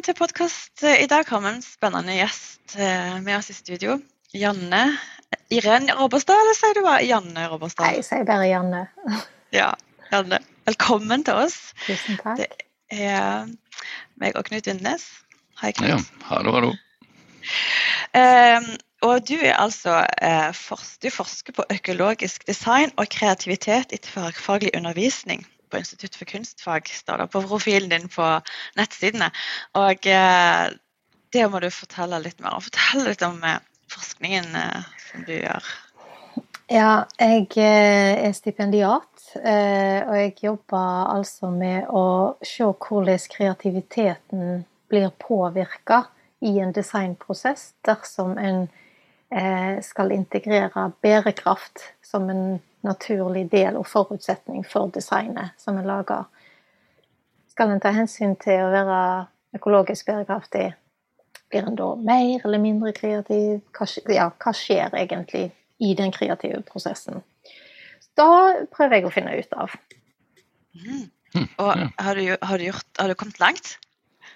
Velkommen 0.00 0.16
til 0.16 0.24
podkast. 0.24 0.80
I 0.80 1.06
dag 1.12 1.28
har 1.28 1.40
vi 1.44 1.48
en 1.50 1.58
spennende 1.60 2.14
gjest 2.16 2.72
eh, 2.80 3.18
med 3.20 3.34
oss 3.36 3.50
i 3.52 3.54
studio. 3.58 3.98
Janne 4.32 4.94
Irén 5.52 5.90
Robberstad, 5.92 6.40
eller 6.40 6.56
sier 6.56 6.78
du 6.78 6.80
bare 6.86 7.02
Janne 7.04 7.44
Robberstad? 7.52 7.84
Nei, 7.84 7.98
jeg 7.98 8.06
sier 8.06 8.24
bare 8.24 8.46
Janne. 8.48 8.80
Ja, 9.58 9.66
Janne. 10.08 10.38
Velkommen 10.70 11.26
til 11.28 11.42
oss. 11.42 11.58
Tusen 11.84 12.16
takk. 12.16 12.40
Det 12.40 12.48
er 12.96 13.52
meg 14.16 14.40
og 14.40 14.48
Knut 14.48 14.72
Vindnes. 14.72 15.04
Hei, 15.60 15.74
Knut. 15.76 15.92
Ja, 15.92 16.00
hallo, 16.30 16.56
hallo. 16.56 16.72
Um, 18.16 18.72
og 19.04 19.28
du 19.28 19.36
er 19.36 19.60
altså 19.60 20.00
uh, 20.00 20.50
forsker, 20.56 21.10
du 21.10 21.12
forsker 21.12 21.60
på 21.60 21.68
økologisk 21.76 22.48
design 22.48 22.96
og 22.96 23.12
kreativitet 23.12 23.92
i 23.92 24.00
tverrfaglig 24.08 24.72
undervisning 24.80 25.44
på 25.70 25.80
Institutt 25.80 26.16
for 26.16 26.28
kunstfag, 26.28 26.88
står 26.88 27.18
det 27.18 27.26
på 27.32 27.42
profilen 27.42 27.90
din 27.92 28.08
på 28.10 28.26
nettsidene. 28.78 29.30
Og 29.78 30.06
eh, 30.06 30.64
det 31.32 31.46
må 31.50 31.60
du 31.62 31.70
fortelle 31.74 32.20
litt 32.22 32.40
mer 32.42 32.58
om. 32.58 32.64
Fortell 32.64 33.06
litt 33.06 33.22
om 33.26 33.38
eh, 33.46 33.60
forskningen 33.92 34.50
eh, 34.58 34.90
som 35.10 35.24
du 35.28 35.36
gjør. 35.36 35.70
Ja, 36.70 37.04
jeg 37.18 37.48
er 37.58 38.30
stipendiat, 38.30 39.24
og 39.34 40.12
jeg 40.14 40.36
jobber 40.38 41.08
altså 41.16 41.48
med 41.50 41.88
å 41.90 42.36
se 42.46 42.62
hvordan 42.62 43.24
kreativiteten 43.32 44.60
blir 44.86 45.10
påvirka 45.18 46.04
i 46.46 46.52
en 46.62 46.70
designprosess 46.70 47.72
dersom 47.82 48.38
en 48.38 48.68
skal 49.82 50.14
integrere 50.14 50.86
bærekraft 51.02 51.82
som 52.06 52.30
en 52.30 52.60
naturlig 52.86 53.46
del 53.52 53.76
og 53.76 53.86
forutsetning 53.86 54.64
for 54.66 54.90
designet 54.94 55.52
som 55.60 55.78
en 55.78 55.86
lager. 55.88 56.24
Skal 57.52 57.70
en 57.74 57.80
ta 57.82 57.92
hensyn 57.92 58.36
til 58.40 58.62
å 58.64 58.70
være 58.72 59.00
økologisk 59.58 60.06
bærekraftig, 60.08 60.70
blir 61.50 61.66
en 61.66 61.76
da 61.76 61.88
mer 61.98 62.44
eller 62.46 62.62
mindre 62.62 62.92
kreativ? 62.96 63.60
Hva, 63.76 63.88
ja, 64.14 64.28
hva 64.38 64.52
skjer 64.54 64.94
egentlig 64.96 65.48
i 65.82 65.94
den 65.98 66.12
kreative 66.14 66.62
prosessen? 66.68 67.22
Da 68.16 68.28
prøver 68.72 68.96
jeg 69.00 69.06
å 69.08 69.12
finne 69.14 69.36
ut 69.38 69.54
av. 69.58 69.74
Mm. 70.76 71.06
Mm, 71.34 71.46
Og 71.62 71.70
har 72.02 72.18
du, 72.18 72.24
har, 72.42 72.58
du 72.58 72.64
gjort, 72.64 72.86
har 72.98 73.08
du 73.08 73.14
kommet 73.18 73.38
langt? 73.42 73.76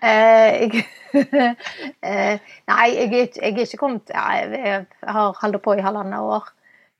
Eh, 0.04 0.68
jeg, 0.68 0.84
eh, 2.02 2.38
nei, 2.70 2.86
jeg 2.94 3.08
er, 3.08 3.26
ikke- 3.26 3.40
jeg 3.42 3.52
er 3.54 3.64
ikke 3.64 3.80
kommet 3.80 4.10
ja, 4.14 4.24
Jeg 4.36 4.60
jeg 4.60 4.86
har 5.16 5.34
holdt 5.40 5.62
på 5.64 5.74
i 5.78 5.82
halvannet 5.82 6.20
år. 6.22 6.50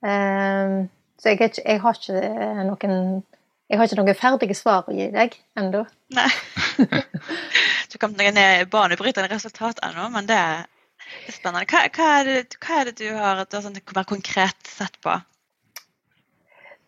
Eh, 0.05 0.75
så 1.21 1.31
jeg, 1.31 1.41
ikke, 1.41 1.63
jeg 1.63 1.81
har 1.81 2.01
ikke 2.01 2.67
noen 2.69 2.99
jeg 3.71 3.81
har 3.81 3.89
ikke 3.89 3.97
noen 3.97 4.19
ferdige 4.19 4.55
svar 4.59 4.89
å 4.89 4.95
gi 4.95 5.07
deg 5.11 5.33
ennå. 5.57 5.81
Nei. 6.15 6.29
du 7.91 7.97
kom 7.99 8.13
til 8.13 8.21
noen 8.21 8.41
eh, 8.43 8.67
banebrytende 8.71 9.31
resultat 9.33 9.81
ennå, 9.87 10.11
men 10.13 10.29
det, 10.29 10.37
er 10.37 11.33
spennende. 11.33 11.65
Hva, 11.71 11.87
hva, 11.89 12.09
er 12.21 12.29
det, 12.29 12.59
hva 12.61 12.81
er 12.81 12.91
det 12.91 12.97
du 13.01 13.07
har, 13.17 13.41
du 13.49 13.57
har 13.57 13.65
sånn, 13.65 13.81
mer 13.97 14.09
konkret 14.09 14.69
sett 14.69 15.01
på? 15.05 15.17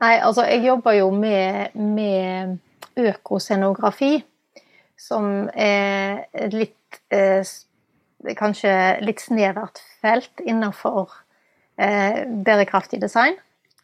Nei, 0.04 0.18
altså 0.20 0.44
jeg 0.44 0.66
jobber 0.66 0.98
jo 0.98 1.08
med, 1.16 1.72
med 1.80 2.58
økoscenografi, 3.00 4.18
som 5.00 5.48
er 5.52 6.26
litt 6.52 7.00
eh, 7.12 7.44
Kanskje 8.36 8.70
litt 9.04 9.20
snevert 9.22 9.78
felt 10.02 10.40
innenfor 10.42 11.12
eh, 11.78 12.24
bærekraftig 12.26 12.98
design. 12.98 13.36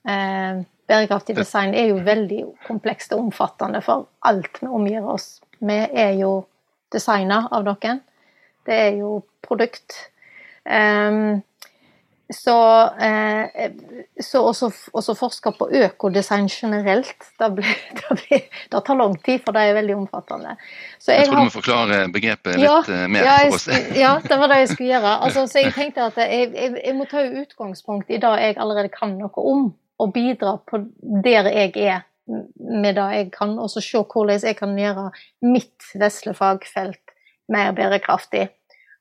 Eh, 0.08 0.62
bærekraftig 0.90 1.36
design 1.36 1.74
er 1.74 1.92
jo 1.92 2.00
veldig 2.04 2.42
komplekst 2.66 3.12
og 3.14 3.26
omfattende, 3.28 3.82
for 3.84 4.08
alt 4.28 4.58
vi 4.60 4.68
omgir 4.68 5.06
oss 5.08 5.40
med, 5.60 5.88
er 5.92 6.16
jo 6.20 6.42
designa 6.92 7.46
av 7.52 7.64
noen. 7.66 8.02
Det 8.66 8.74
er 8.74 8.92
jo 8.98 9.22
produkt. 9.42 9.96
Um, 10.62 11.42
så, 12.32 12.82
eh, 12.96 13.70
så 14.20 14.40
også, 14.92 15.14
forske 15.14 15.52
på 15.58 15.68
økodesign 15.84 16.48
generelt, 16.48 17.26
det, 17.38 17.48
blir, 17.54 17.74
det, 17.98 18.16
blir, 18.20 18.46
det 18.72 18.82
tar 18.86 18.96
lang 18.96 19.16
tid, 19.24 19.42
for 19.44 19.56
det 19.56 19.66
er 19.68 19.76
veldig 19.76 19.96
omfattende. 19.96 20.56
Så 20.98 21.12
Jeg 21.12 21.28
tror 21.28 21.42
du 21.42 21.50
må 21.50 21.54
forklare 21.54 22.00
begrepet 22.14 22.56
Ja, 22.62 22.78
litt 22.80 22.94
eh, 22.94 23.04
mer 23.08 23.28
ja, 23.28 23.36
for 23.42 23.58
oss. 23.58 23.68
ja, 23.98 24.14
det 24.24 24.40
var 24.40 24.52
det 24.52 24.60
jeg 24.62 24.72
skulle 24.74 24.90
gjøre. 24.94 25.14
Altså, 25.26 25.46
så 25.46 25.62
jeg 25.62 25.74
tenkte 25.76 26.08
at 26.08 26.18
jeg, 26.18 26.50
jeg, 26.54 26.74
jeg 26.86 26.96
må 26.96 27.06
ta 27.10 27.22
utgangspunkt 27.26 28.10
i 28.10 28.20
det 28.22 28.32
jeg 28.40 28.56
allerede 28.56 28.92
kan 28.94 29.16
noe 29.18 29.46
om, 29.52 29.68
og 30.02 30.12
bidra 30.14 30.56
på 30.66 30.82
der 31.24 31.48
jeg 31.50 31.76
er 31.76 32.02
med 32.56 32.94
det 32.96 33.08
jeg 33.16 33.30
kan, 33.34 33.56
og 33.58 33.70
så 33.70 33.80
se 33.82 33.98
hvordan 33.98 34.44
jeg 34.46 34.56
kan 34.58 34.76
gjøre 34.78 35.10
mitt 35.42 35.88
vesle 35.98 36.34
fagfelt 36.34 37.14
mer 37.52 37.72
bærekraftig. 37.76 38.48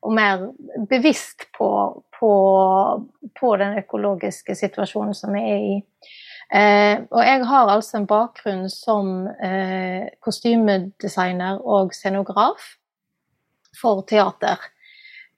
Og 0.02 0.14
mer 0.18 0.48
bevisst 0.90 1.46
på, 1.58 1.70
på, 2.20 2.32
på 3.40 3.56
den 3.62 3.78
økologiske 3.84 4.56
situasjonen 4.58 5.14
som 5.14 5.36
vi 5.38 5.42
er 5.46 5.66
i. 5.76 5.76
Eh, 6.52 7.04
og 7.12 7.22
jeg 7.24 7.46
har 7.48 7.70
altså 7.72 8.00
en 8.00 8.08
bakgrunn 8.10 8.66
som 8.70 9.28
eh, 9.40 10.10
kostymedesigner 10.26 11.62
og 11.62 11.94
scenograf 11.96 12.74
for 13.78 14.02
teater. 14.10 14.60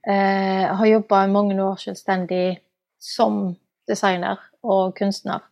Eh, 0.08 0.64
har 0.80 0.90
jobba 0.90 1.26
i 1.26 1.32
mange 1.36 1.60
år 1.64 1.76
selvstendig 1.84 2.58
som 3.00 3.54
designer 3.88 4.40
og 4.64 4.96
kunstner. 4.98 5.44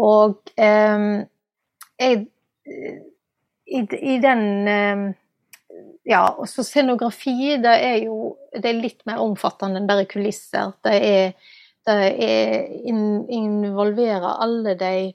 Og 0.00 0.52
eh, 0.56 1.08
jeg 2.00 2.22
i, 3.66 3.80
I 3.80 4.20
den 4.22 4.46
eh, 4.68 5.08
Ja, 6.04 6.26
også 6.34 6.64
scenografi, 6.66 7.56
det 7.62 7.72
er 7.78 7.98
jo 8.04 8.36
det 8.52 8.66
er 8.68 8.80
litt 8.82 9.04
mer 9.06 9.20
omfattende 9.22 9.78
enn 9.78 9.86
bare 9.86 10.08
kulisser. 10.10 10.72
Det 10.82 10.96
er 10.98 11.34
det 11.86 11.94
er 12.22 12.66
in, 12.86 13.24
involverer 13.30 14.38
alle 14.42 14.74
de 14.78 15.12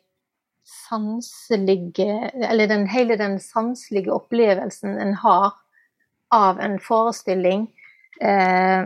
sanselige 0.67 2.31
Eller 2.49 2.67
den, 2.67 2.87
hele 2.87 3.17
den 3.17 3.39
sanselige 3.39 4.11
opplevelsen 4.11 4.97
en 4.99 5.13
har 5.13 5.53
av 6.31 6.59
en 6.59 6.79
forestilling. 6.79 7.69
Eh, 8.21 8.83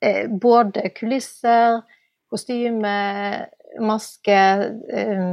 eh, 0.00 0.28
både 0.30 0.88
kulisser, 0.96 1.82
kostyme, 2.30 2.94
maske, 3.80 4.38
eh, 4.92 5.24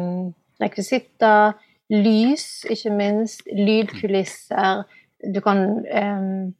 rekvisitter, 0.61 1.53
lys, 1.89 2.66
ikke 2.69 2.94
minst, 2.94 3.45
lydkulisser. 3.47 4.83
Du 5.33 5.39
kan 5.44 5.63
um, 5.83 6.53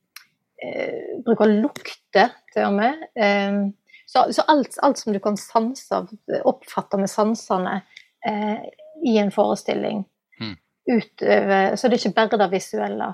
uh, 0.63 1.19
bruke 1.25 1.47
lukter, 1.47 2.34
til 2.53 2.66
og 2.66 2.73
med. 2.79 3.03
Um, 3.16 3.62
så, 4.09 4.25
så 4.34 4.44
alt, 4.50 4.79
alt 4.84 5.00
som 5.00 5.13
du 5.13 5.19
kan 5.23 5.38
sanse, 5.38 6.01
oppfatte 6.50 6.97
med 7.00 7.12
sansene 7.12 7.78
uh, 8.25 8.66
i 9.06 9.16
en 9.22 9.31
forestilling. 9.31 10.01
Mm. 10.41 10.56
Utover, 10.90 11.75
så 11.75 11.88
det 11.88 12.00
er 12.00 12.07
ikke 12.07 12.17
bare 12.17 12.41
det 12.41 12.51
visuelle. 12.56 13.14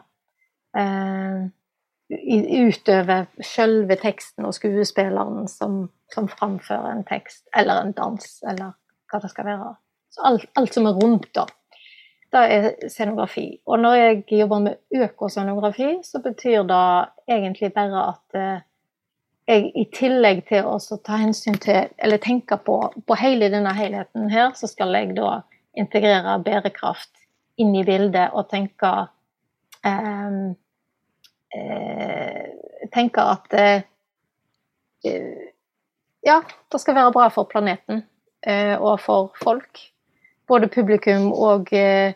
Eh, 0.77 1.45
i- 2.09 2.71
sjølve 2.71 3.95
teksten 4.01 4.45
og 4.45 4.53
skuespilleren 4.53 5.47
som, 5.47 5.89
som 6.13 6.27
framfører 6.27 6.91
en 6.91 7.03
tekst, 7.07 7.47
eller 7.55 7.81
en 7.81 7.93
dans, 7.97 8.43
eller 8.49 8.73
hva 9.11 9.21
det 9.21 9.31
skal 9.31 9.45
være. 9.45 9.75
Så 10.13 10.21
alt, 10.25 10.45
alt 10.55 10.73
som 10.73 10.85
er 10.85 10.99
rundt, 11.01 11.31
da. 11.35 11.45
Det 12.35 12.43
er 12.51 12.89
scenografi. 12.89 13.59
Og 13.65 13.79
når 13.79 13.93
jeg 13.95 14.23
jobber 14.39 14.59
med 14.59 15.03
økoscenografi, 15.03 15.99
så 16.03 16.19
betyr 16.19 16.63
det 16.67 16.85
egentlig 17.31 17.73
bare 17.73 18.07
at 18.11 18.39
eh, 18.39 18.63
jeg 19.47 19.71
i 19.77 19.85
tillegg 19.93 20.41
til 20.49 20.65
å 20.67 20.77
ta 21.05 21.19
hensyn 21.21 21.57
til, 21.61 21.91
eller 21.97 22.17
tenke 22.17 22.57
på, 22.57 22.79
på 23.07 23.17
hele 23.19 23.49
denne 23.53 23.73
helheten 23.77 24.29
her, 24.33 24.51
så 24.57 24.67
skal 24.67 24.93
jeg 24.97 25.13
da 25.17 25.41
integrere 25.77 26.39
bærekraft 26.43 27.11
inn 27.61 27.75
i 27.75 27.85
bildet 27.87 28.33
og 28.33 28.49
tenke 28.51 28.91
eh, 29.85 30.55
eh, 31.55 32.89
tenker 32.93 33.31
at 33.35 33.53
eh, 33.53 33.81
eh, 35.05 35.47
ja, 36.25 36.41
det 36.71 36.81
skal 36.81 36.97
være 36.97 37.13
bra 37.15 37.29
for 37.33 37.49
planeten 37.49 38.03
eh, 38.45 38.75
og 38.75 38.99
for 39.03 39.31
folk. 39.41 39.81
Både 40.47 40.69
publikum 40.69 41.31
og, 41.33 41.71
eh, 41.73 42.13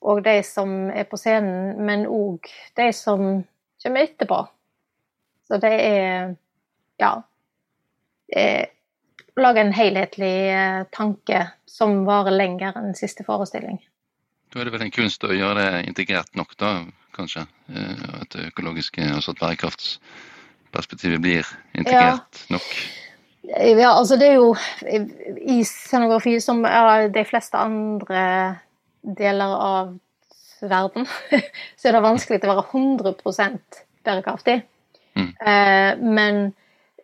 og 0.00 0.22
de 0.24 0.38
som 0.46 0.90
er 0.90 1.06
på 1.10 1.18
scenen, 1.18 1.78
men 1.86 2.06
òg 2.06 2.48
de 2.78 2.90
som 2.94 3.44
kommer 3.82 4.06
etterpå. 4.06 4.42
Så 5.48 5.58
det 5.62 5.74
er 5.74 6.34
ja. 6.98 7.12
Eh, 8.28 8.66
lage 9.38 9.60
en 9.60 9.72
helhetlig 9.72 10.34
tanke 10.92 11.44
som 11.66 12.02
varer 12.06 12.34
lenger 12.34 12.76
enn 12.76 12.96
siste 12.98 13.24
forestilling. 13.24 13.78
Da 14.52 14.60
er 14.60 14.68
det 14.68 14.74
vel 14.74 14.86
en 14.86 14.94
kunst 14.94 15.24
å 15.24 15.34
gjøre 15.34 15.60
det 15.60 15.84
integrert 15.86 16.34
nok, 16.38 16.56
da, 16.58 16.72
kanskje? 17.18 17.44
Eh, 17.68 18.06
At 18.22 18.32
det 18.34 18.48
økologiske, 18.52 19.02
altså 19.02 19.34
at 19.34 19.42
bærekraftsperspektivet 19.42 21.22
blir 21.22 21.52
integrert 21.74 22.46
nok? 22.52 22.68
Ja, 23.48 23.92
altså 23.94 24.18
det 24.20 24.28
er 24.28 24.34
jo 24.34 24.56
I 25.40 25.62
scenografi, 25.64 26.40
som 26.40 26.64
de 27.14 27.24
fleste 27.24 27.56
andre 27.56 28.58
deler 29.02 29.54
av 29.54 29.94
verden, 30.60 31.06
så 31.78 31.88
er 31.88 31.96
det 31.96 32.04
vanskelig 32.04 32.42
å 32.42 32.50
være 32.50 32.66
100 32.74 33.14
bærekraftig. 34.04 34.58
Mm. 35.18 35.30
Eh, 35.30 35.92
men 36.02 36.40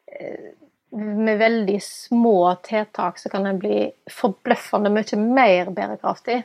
eh, 0.07 0.51
med 0.95 1.39
veldig 1.39 1.79
små 1.83 2.55
tiltak 2.67 3.19
så 3.19 3.31
kan 3.31 3.47
en 3.47 3.59
bli 3.59 3.87
forbløffende 4.11 4.93
mye 4.95 5.21
mer 5.23 5.71
bærekraftig. 5.75 6.43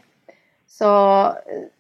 Så, 0.69 0.89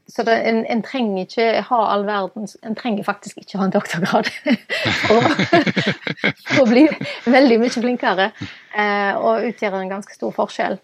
så 0.07 0.23
det, 0.27 0.35
en, 0.49 0.63
en, 0.65 0.81
trenger 0.83 1.23
ikke 1.23 1.61
ha 1.69 1.77
all 1.93 2.01
verdens 2.07 2.57
En 2.65 2.75
trenger 2.75 3.05
faktisk 3.05 3.37
ikke 3.39 3.59
ha 3.61 3.67
en 3.67 3.73
doktorgrad 3.75 4.27
for, 5.05 5.29
for, 5.29 6.63
å 6.63 6.65
bli 6.67 6.87
veldig 7.29 7.59
mye 7.61 7.75
flinkere 7.75 8.31
eh, 8.33 9.13
og 9.15 9.45
utgjøre 9.51 9.83
en 9.83 9.93
ganske 9.93 10.17
stor 10.17 10.33
forskjell. 10.35 10.79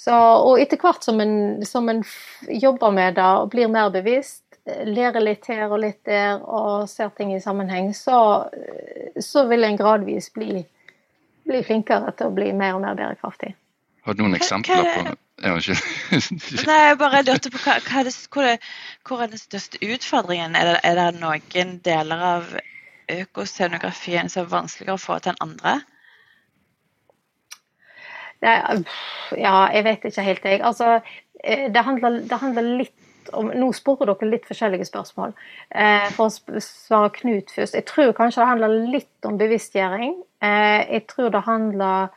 Så, 0.00 0.16
og 0.16 0.58
etter 0.58 0.80
hvert 0.80 1.04
som 1.06 1.20
en, 1.22 1.36
som 1.68 1.92
en 1.92 2.00
jobber 2.48 2.90
med 2.96 3.20
det 3.20 3.28
og 3.42 3.52
blir 3.52 3.70
mer 3.70 3.92
bevisst, 3.94 4.42
lærer 4.66 5.22
litt 5.22 5.46
her 5.50 5.68
og 5.68 5.82
litt 5.84 6.00
der 6.08 6.40
og 6.42 6.88
ser 6.90 7.12
ting 7.14 7.34
i 7.36 7.42
sammenheng, 7.42 7.92
så, 7.94 8.48
så 9.22 9.44
vil 9.50 9.68
en 9.68 9.78
gradvis 9.78 10.32
bli 10.34 10.64
bli 11.48 11.62
flinkere 11.66 12.12
til 12.16 12.30
å 12.30 12.34
bli 12.34 12.52
mer 12.56 12.76
og 12.76 12.84
mer 12.84 12.96
bærekraftig. 12.98 13.54
Har 14.06 14.16
du 14.16 14.24
noen 14.24 14.38
eksempler 14.38 14.88
på 14.94 15.04
ja, 15.40 15.54
Nei, 16.68 16.80
jeg 16.86 16.98
bare 17.00 17.22
lurte 17.24 17.50
på 17.50 17.62
hva, 17.64 17.78
hva 17.86 18.02
er 18.02 18.08
det, 18.08 18.12
hvor, 18.34 18.46
er, 18.46 18.58
hvor, 19.08 19.22
er 19.24 19.32
den 19.32 19.40
største 19.40 19.80
utfordringen? 19.80 20.56
Er 20.58 20.68
det, 20.68 20.76
er 20.84 20.98
det 20.98 21.08
noen 21.20 21.78
deler 21.84 22.26
av 22.26 22.52
økoscenografien 23.12 24.30
som 24.30 24.44
er 24.44 24.52
vanskeligere 24.52 24.98
å 24.98 25.02
få 25.02 25.18
til 25.22 25.32
enn 25.32 25.44
andre? 25.48 25.80
Nei, 28.42 28.56
ja, 29.38 29.56
jeg 29.70 29.86
vet 29.86 30.06
ikke 30.08 30.26
helt, 30.26 30.46
jeg. 30.50 30.62
Altså, 30.66 30.98
eh, 31.44 31.68
det 31.72 31.84
handler, 31.86 32.22
det 32.28 32.42
handler 32.42 32.74
litt 32.82 32.98
om 33.38 33.52
Nå 33.54 33.68
sporer 33.70 34.08
dere 34.10 34.32
litt 34.32 34.48
forskjellige 34.48 34.88
spørsmål. 34.88 35.30
Eh, 35.70 36.08
for 36.16 36.26
å 36.26 36.62
svare 36.62 37.12
Knut 37.14 37.52
først. 37.54 37.76
Jeg 37.78 37.86
tror 37.86 38.10
kanskje 38.16 38.42
det 38.42 38.48
handler 38.48 38.74
litt 38.90 39.28
om 39.28 39.38
bevisstgjøring. 39.38 40.16
Eh, 40.42 40.80
jeg 40.96 41.06
tror 41.06 41.30
det 41.30 41.44
handler 41.46 42.10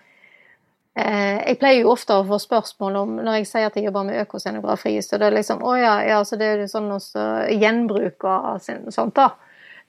Jeg 0.95 1.57
pleier 1.59 1.81
jo 1.81 1.89
ofte 1.91 2.15
å 2.15 2.23
få 2.23 2.37
spørsmål 2.39 2.97
om 3.01 3.15
når 3.19 3.41
jeg 3.41 3.47
sier 3.49 3.65
at 3.67 3.75
jeg 3.75 3.89
jobber 3.89 4.05
med 4.07 4.21
økoscenografi, 4.21 4.93
så 5.03 5.17
det 5.19 5.27
er 5.27 5.35
liksom 5.35 5.59
Å 5.67 5.73
ja, 5.75 5.95
ja 6.07 6.19
så 6.23 6.37
det 6.39 6.47
er 6.47 6.61
jo 6.63 6.69
sånn 6.71 6.87
også 6.95 7.25
gjenbruk 7.51 8.23
og 8.31 8.63
sånt, 8.63 9.17
da. 9.17 9.25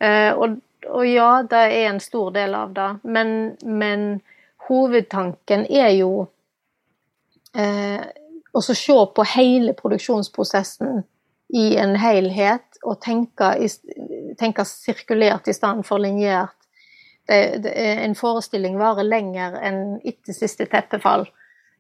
Eh, 0.03 0.33
og, 0.35 0.59
og, 0.91 1.05
ja, 1.07 1.31
det 1.47 1.63
er 1.77 1.91
en 1.93 2.03
stor 2.03 2.33
del 2.35 2.57
av 2.59 2.75
det, 2.75 2.89
men, 3.07 3.31
men 3.63 4.07
hovedtanken 4.67 5.65
er 5.71 5.93
jo 5.97 6.27
eh, 7.55 8.03
å 8.57 8.63
se 8.65 8.99
på 9.15 9.29
hele 9.37 9.77
produksjonsprosessen 9.79 11.05
i 11.55 11.67
en 11.79 11.95
helhet 12.01 12.81
og 12.83 12.99
tenke, 13.05 13.53
tenke 14.41 14.65
sirkulert 14.67 15.49
i 15.49 15.55
stedet 15.55 15.87
for 15.87 16.03
lineært 16.03 16.57
det, 17.27 17.59
det, 17.63 17.75
en 18.05 18.15
forestilling 18.15 18.79
varer 18.79 19.07
lenger 19.07 19.59
enn 19.63 19.81
etter 20.05 20.37
siste 20.37 20.67
teppefall. 20.71 21.27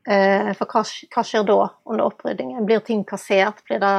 Eh, 0.07 0.53
for 0.59 0.71
hva, 0.71 0.83
hva, 0.85 1.25
skjer 1.27 1.47
da 1.47 1.61
under 1.87 2.07
oppryddingen? 2.07 2.67
Blir 2.67 2.83
ting 2.87 3.05
kassert? 3.07 3.63
Blir 3.67 3.83
det 3.83 3.95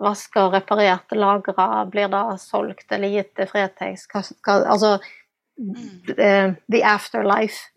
vaska, 0.00 0.46
reparert, 0.54 1.12
lagra? 1.16 1.84
Blir 1.90 2.08
det 2.12 2.24
solgt 2.40 2.92
eller 2.92 3.12
gitt 3.12 3.34
til 3.36 3.48
Fretex? 3.50 4.06
Altså 4.48 4.98
the, 6.16 6.54
the 6.72 6.82
afterlife, 6.84 7.68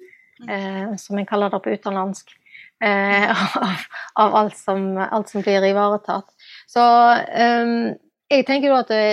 eh, 0.50 0.96
som 0.98 1.18
en 1.18 1.28
kaller 1.28 1.52
det 1.52 1.60
på 1.64 1.76
utenlandsk. 1.76 2.38
Eh, 2.84 3.30
av, 3.64 3.84
av 4.14 4.36
alt, 4.36 4.58
som, 4.58 4.98
alt, 4.98 5.30
som, 5.30 5.42
blir 5.42 5.66
ivaretatt. 5.66 6.32
Så 6.68 6.84
um, 6.84 7.94
jeg 8.32 8.48
tenker 8.48 8.72
jo 8.72 8.80
at 8.80 8.92
det, 8.92 9.04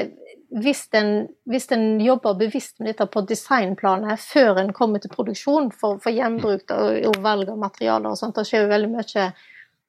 hvis 0.50 0.88
en, 0.98 1.28
hvis 1.46 1.68
en, 1.70 2.00
jobber 2.02 2.34
bevisst 2.34 2.80
med 2.80 2.88
dette 2.90 3.06
på 3.06 3.20
designplanet 3.28 4.20
før 4.22 4.58
en 4.58 4.72
kommer 4.74 4.98
til 5.02 5.10
produksjon 5.12 5.70
for, 5.70 5.98
for 6.02 6.10
gjenbruk 6.14 6.70
og, 6.74 7.06
og, 7.06 7.16
valg 7.22 7.48
av 7.52 7.58
materialer 7.60 8.10
og 8.10 8.18
sånt, 8.18 8.36
det 8.38 8.46
skjer 8.48 8.62
jo 8.64 8.72
veldig 8.72 8.90
mye 8.96 9.24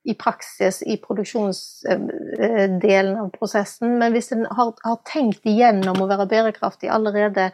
i 0.02 0.16
praksis 0.18 0.82
i 0.90 0.98
produksjonsdelen 1.02 3.18
av 3.22 3.30
prosessen. 3.34 3.98
Men 4.02 4.14
hvis 4.16 4.32
en 4.34 4.46
har, 4.50 4.74
har 4.86 4.98
tenkt 5.10 5.46
igjennom 5.50 6.02
å 6.02 6.10
være 6.10 6.30
bærekraftig 6.30 6.90
allerede 6.94 7.46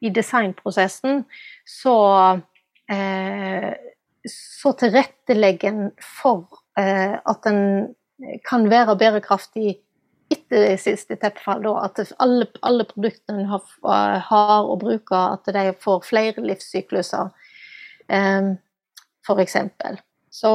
i 0.00 0.08
designprosessen, 0.12 1.24
så, 1.68 1.96
eh, 2.92 3.72
så 4.24 4.72
tilrettelegger 4.80 5.68
en 5.72 5.90
for 6.00 6.44
eh, 6.80 7.16
at 7.20 7.46
en 7.48 7.60
kan 8.48 8.70
være 8.72 8.96
bærekraftig 9.00 9.78
etter 10.50 10.76
siste 10.76 11.16
tilfelle, 11.16 11.62
da, 11.62 11.86
at 11.86 12.12
alle, 12.18 12.46
alle 12.66 12.84
produktene 12.88 13.46
har, 13.46 13.62
har 14.26 14.66
og 14.66 14.80
bruker, 14.80 15.36
at 15.36 15.50
de 15.54 15.72
får 15.78 16.02
flere 16.08 16.42
livssykluser, 16.42 17.30
um, 18.08 18.52
f.eks. 19.26 19.56
Så 20.30 20.50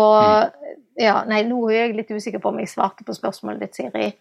ja, 1.00 1.24
nei, 1.28 1.44
nå 1.48 1.60
er 1.70 1.88
jeg 1.88 1.96
litt 1.96 2.12
usikker 2.12 2.40
på 2.44 2.52
om 2.52 2.60
jeg 2.60 2.72
svarte 2.72 3.04
på 3.08 3.16
spørsmålet 3.16 3.66
ditt, 3.66 3.76
Siri. 3.76 4.12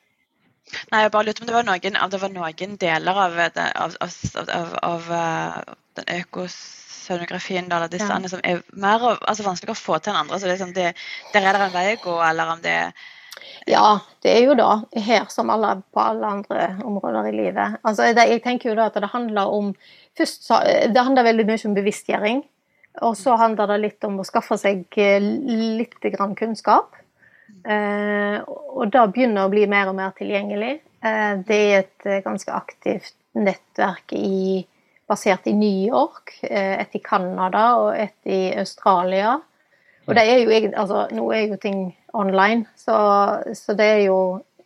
Nei, 0.90 1.02
jeg 1.02 1.12
bare 1.12 1.26
lurte 1.28 1.42
om 1.44 1.48
det 1.48 1.54
var 1.54 1.66
noen, 1.66 1.98
det 2.10 2.20
var 2.22 2.32
noen 2.32 2.78
deler 2.80 3.18
av, 3.26 3.34
av, 3.64 3.98
av, 4.00 4.78
av 4.82 5.10
uh, 5.10 5.74
den 5.98 6.08
økoscenografien 6.22 7.68
eller 7.68 7.90
disse 7.92 8.08
ja. 8.08 8.30
som 8.30 8.40
er 8.42 8.62
mer 8.72 9.04
altså, 9.12 9.44
vanskeligere 9.44 9.76
å 9.76 9.82
få 9.82 9.98
til 9.98 10.14
enn 10.14 10.22
andre. 10.22 10.38
så 10.38 10.48
det, 10.48 10.54
liksom, 10.54 10.72
det, 10.76 10.94
Der 11.34 11.44
er 11.44 11.58
det 11.58 11.66
en 11.66 11.76
vei 11.76 11.90
å 11.92 12.00
gå, 12.06 12.16
eller 12.30 12.54
om 12.54 12.64
det 12.64 12.78
er 12.86 13.10
ja, 13.66 13.98
det 14.22 14.32
er 14.32 14.42
jo 14.44 14.56
det. 14.58 15.02
Her 15.04 15.28
som 15.32 15.50
alle, 15.50 15.76
på 15.92 16.00
alle 16.00 16.26
andre 16.38 16.66
områder 16.84 17.28
i 17.30 17.36
livet. 17.36 17.78
Altså, 17.82 18.10
det, 18.14 18.26
jeg 18.30 18.42
tenker 18.44 18.70
jo 18.70 18.76
da 18.78 18.88
at 18.90 18.98
det 19.00 19.12
handler 19.12 19.52
om 19.52 19.72
først, 20.18 20.50
Det 20.94 21.06
handler 21.06 21.30
veldig 21.30 21.46
mye 21.48 21.68
om 21.68 21.78
bevisstgjøring. 21.78 22.42
Og 23.02 23.16
så 23.18 23.34
handler 23.40 23.72
det 23.72 23.80
litt 23.82 24.06
om 24.06 24.20
å 24.22 24.26
skaffe 24.26 24.58
seg 24.60 24.84
eh, 25.02 25.22
litt 25.80 25.98
grann 26.14 26.36
kunnskap. 26.38 26.94
Eh, 27.66 28.36
og 28.46 28.92
da 28.94 29.06
begynner 29.10 29.46
å 29.46 29.52
bli 29.52 29.64
mer 29.70 29.90
og 29.90 29.98
mer 29.98 30.14
tilgjengelig. 30.18 30.76
Eh, 31.02 31.32
det 31.48 31.58
er 31.58 31.80
et 31.80 32.06
eh, 32.06 32.22
ganske 32.24 32.54
aktivt 32.54 33.16
nettverk 33.34 34.14
i, 34.14 34.62
basert 35.10 35.48
i 35.50 35.56
New 35.58 35.80
York, 35.88 36.36
eh, 36.46 36.78
et 36.84 36.94
i 36.94 37.02
Canada 37.02 37.64
og 37.80 37.90
et 37.98 38.30
i 38.30 38.54
Australia. 38.62 39.40
Og 40.04 40.14
det 40.14 40.24
er 40.28 40.44
jo 40.44 40.70
altså, 40.76 41.06
nå 41.16 41.26
er 41.32 41.48
jo 41.48 41.58
ting 41.60 41.88
online, 42.14 42.64
så, 42.78 42.96
så 43.58 43.76
det 43.78 43.86
er 43.98 44.02
jo 44.08 44.18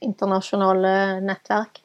internasjonale 0.05 0.95
nettverk. 1.25 1.83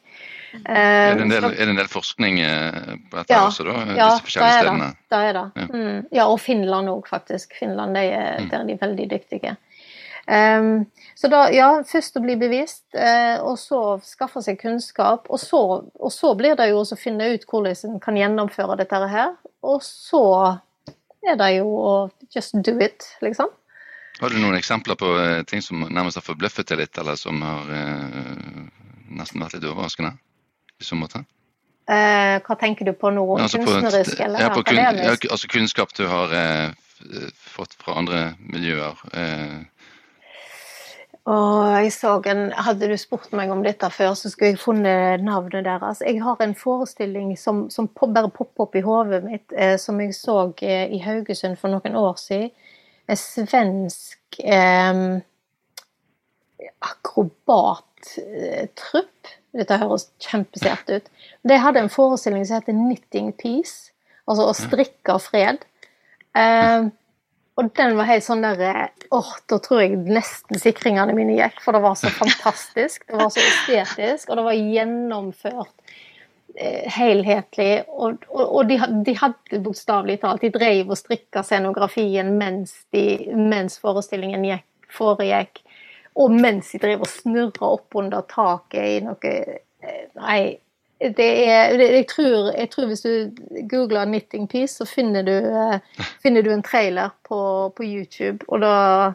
Er 0.62 1.16
det, 1.16 1.22
en 1.24 1.32
del, 1.32 1.44
er 1.48 1.66
det 1.66 1.72
en 1.72 1.78
del 1.80 1.90
forskning 1.90 2.38
eh, 2.44 2.92
på 3.10 3.18
dette 3.18 3.34
ja, 3.34 3.40
også, 3.48 3.64
da? 3.66 3.74
Ja, 3.96 4.08
disse 4.12 4.26
forskjellige 4.28 4.58
stedene? 4.60 4.88
Det 5.10 5.20
er 5.28 5.32
det. 5.34 5.44
Ja. 5.58 5.66
Mm, 5.72 5.96
ja 6.14 6.26
og 6.30 6.38
Finland 6.42 6.92
òg, 6.92 7.08
faktisk. 7.10 7.56
Finland, 7.58 7.98
de 7.98 8.04
er, 8.12 8.44
mm. 8.44 8.50
der 8.52 8.60
er 8.60 8.68
de 8.68 8.76
veldig 8.80 9.08
dyktige. 9.10 9.56
Um, 10.24 10.86
så 11.18 11.28
da, 11.28 11.42
ja, 11.52 11.68
først 11.84 12.16
å 12.16 12.22
bli 12.24 12.36
bevisst, 12.40 12.86
uh, 12.96 13.42
og 13.44 13.58
så 13.60 13.80
skaffe 14.06 14.44
seg 14.44 14.60
kunnskap. 14.62 15.26
Og 15.28 15.42
så, 15.42 15.60
og 15.82 16.14
så 16.14 16.32
blir 16.38 16.56
det 16.60 16.70
jo 16.70 16.84
å 16.84 17.00
finne 17.00 17.34
ut 17.34 17.48
hvordan 17.50 17.96
en 17.96 18.00
kan 18.04 18.20
gjennomføre 18.20 18.78
dette 18.80 19.02
her. 19.10 19.34
Og 19.66 19.82
så 19.84 20.24
er 21.24 21.40
det 21.40 21.50
jo 21.58 21.66
å 21.66 21.94
just 22.34 22.56
do 22.62 22.78
it, 22.84 23.10
liksom. 23.24 23.50
Har 24.20 24.30
du 24.30 24.38
noen 24.38 24.54
eksempler 24.54 24.98
på 24.98 25.10
eh, 25.18 25.42
ting 25.48 25.62
som 25.62 25.82
nærmest 25.88 26.20
har 26.20 26.26
forbløffet 26.26 26.70
deg 26.70 26.84
litt, 26.84 26.98
eller 27.02 27.18
som 27.18 27.40
har 27.42 27.70
eh, 27.74 28.60
nesten 29.18 29.42
vært 29.42 29.58
litt 29.58 29.66
overraskende 29.66 30.14
i 30.78 30.86
så 30.86 30.98
måte? 30.98 31.24
Eh, 31.90 32.38
hva 32.46 32.56
tenker 32.56 32.88
du 32.88 32.94
på 32.96 33.10
nå? 33.12 33.26
Altså 33.36 33.60
Kunstnerisk 33.60 34.16
på, 34.16 34.24
eller 34.24 34.46
ja, 34.46 34.52
akademisk? 34.54 35.26
Ja, 35.26 35.34
altså 35.34 35.50
kunnskap 35.52 35.92
du 35.98 36.06
har 36.08 36.32
eh, 36.32 37.28
fått 37.34 37.74
fra 37.80 37.98
andre 38.00 38.24
miljøer. 38.38 39.02
Eh. 39.12 39.62
Og 41.24 41.72
jeg 41.72 41.92
så 41.92 42.18
en, 42.28 42.46
Hadde 42.52 42.88
du 42.88 42.94
spurt 43.00 43.32
meg 43.36 43.52
om 43.52 43.62
dette 43.64 43.88
før, 43.92 44.12
så 44.16 44.30
skulle 44.30 44.52
jeg 44.52 44.60
funnet 44.60 45.24
navnet 45.24 45.64
deres. 45.66 46.02
Jeg 46.04 46.22
har 46.22 46.40
en 46.44 46.54
forestilling 46.56 47.34
som, 47.40 47.66
som 47.72 47.88
bare 47.90 48.30
popper 48.30 48.68
opp 48.68 48.76
i 48.76 48.84
hodet 48.84 49.24
mitt, 49.24 49.52
eh, 49.52 49.74
som 49.80 50.00
jeg 50.00 50.14
så 50.16 50.38
eh, 50.62 50.86
i 50.92 51.02
Haugesund 51.04 51.58
for 51.60 51.72
noen 51.74 51.98
år 51.98 52.16
siden 52.20 52.52
svensk 53.12 54.40
eh, 54.40 55.20
akrobattrupp. 56.80 59.28
Dette 59.54 59.78
høres 59.78 60.08
kjempesert 60.22 60.88
ut. 60.90 61.06
De 61.46 61.58
hadde 61.60 61.80
en 61.84 61.92
forestilling 61.92 62.46
som 62.46 62.56
heter 62.58 62.74
'Knitting 62.74 63.32
Peace', 63.38 63.92
altså 64.26 64.48
å 64.50 64.54
strikke 64.56 65.18
fred. 65.22 65.58
Eh, 66.34 66.90
og 67.54 67.70
den 67.78 67.94
var 67.94 68.08
helt 68.08 68.26
sånn 68.26 68.42
der 68.42 68.90
Åh, 69.14 69.30
da 69.46 69.60
tror 69.62 69.84
jeg 69.84 70.00
nesten 70.08 70.58
sikringene 70.58 71.14
mine 71.14 71.36
gikk, 71.38 71.60
for 71.62 71.70
det 71.76 71.84
var 71.84 71.94
så 71.94 72.10
fantastisk. 72.10 73.06
Det 73.06 73.20
var 73.20 73.30
så 73.30 73.40
estetisk, 73.44 74.28
og 74.28 74.36
det 74.40 74.46
var 74.48 74.58
gjennomført 74.58 75.76
eh, 75.78 75.84
helhetlig. 76.54 77.84
Og, 77.88 78.24
og, 78.30 78.42
og 78.44 78.68
de, 78.68 78.78
de, 79.06 79.14
hadde 79.18 79.58
bokstavelig 79.64 80.20
talt 80.22 80.44
De 80.44 80.52
drev 80.54 80.92
og 80.92 80.98
strikka 81.00 81.42
scenografien 81.42 82.30
mens, 82.38 82.76
de, 82.94 83.32
mens 83.34 83.80
forestillingen 83.82 84.46
gikk, 84.46 84.66
foregikk. 84.94 85.64
Og 86.22 86.30
mens 86.30 86.70
de 86.70 86.78
drev 86.82 87.02
og 87.02 87.10
snurra 87.10 87.72
opp 87.74 87.96
under 87.98 88.22
taket 88.30 88.84
i 88.86 89.00
noe 89.02 89.32
eh, 89.34 90.04
Nei, 90.14 90.42
det 91.00 91.26
er 91.48 91.74
jeg 91.80 92.06
tror, 92.08 92.52
jeg 92.54 92.70
tror, 92.70 92.86
hvis 92.86 93.02
du 93.02 93.30
googler 93.70 94.04
'knitting 94.06 94.46
piece', 94.48 94.78
så 94.78 94.84
finner 94.84 95.22
du, 95.22 95.32
eh, 95.32 95.78
finner 96.22 96.42
du 96.42 96.52
en 96.52 96.62
trailer 96.62 97.10
på, 97.28 97.72
på, 97.76 97.82
YouTube. 97.82 98.44
Og 98.48 98.60
da 98.60 99.12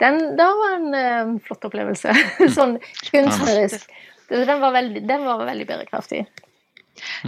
Den 0.00 0.36
Det 0.36 0.44
var 0.44 0.76
en 0.76 0.94
eh, 0.94 1.40
flott 1.46 1.64
opplevelse. 1.64 2.12
sånn 2.56 2.78
kunstnerisk. 3.10 3.90
Den 4.34 4.60
var, 4.62 4.74
veldig, 4.74 5.04
den 5.06 5.28
var 5.28 5.44
veldig 5.46 5.66
bærekraftig. 5.68 6.24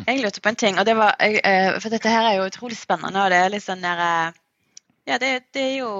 Jeg 0.06 0.20
lurte 0.22 0.42
på 0.42 0.50
en 0.50 0.58
ting, 0.58 0.78
og 0.78 0.86
det 0.86 0.94
var, 0.98 1.16
for 1.82 1.90
dette 1.90 2.10
her 2.10 2.26
er 2.28 2.36
jo 2.38 2.46
utrolig 2.46 2.78
spennende. 2.78 3.22
og 3.22 3.30
det 3.30 3.38
er 3.38 3.54
litt 3.54 3.66
sånn 3.66 3.82
der, 3.82 4.34
Ja, 5.06 5.18
det, 5.22 5.30
det 5.54 5.62
er 5.62 5.74
jo 5.80 5.90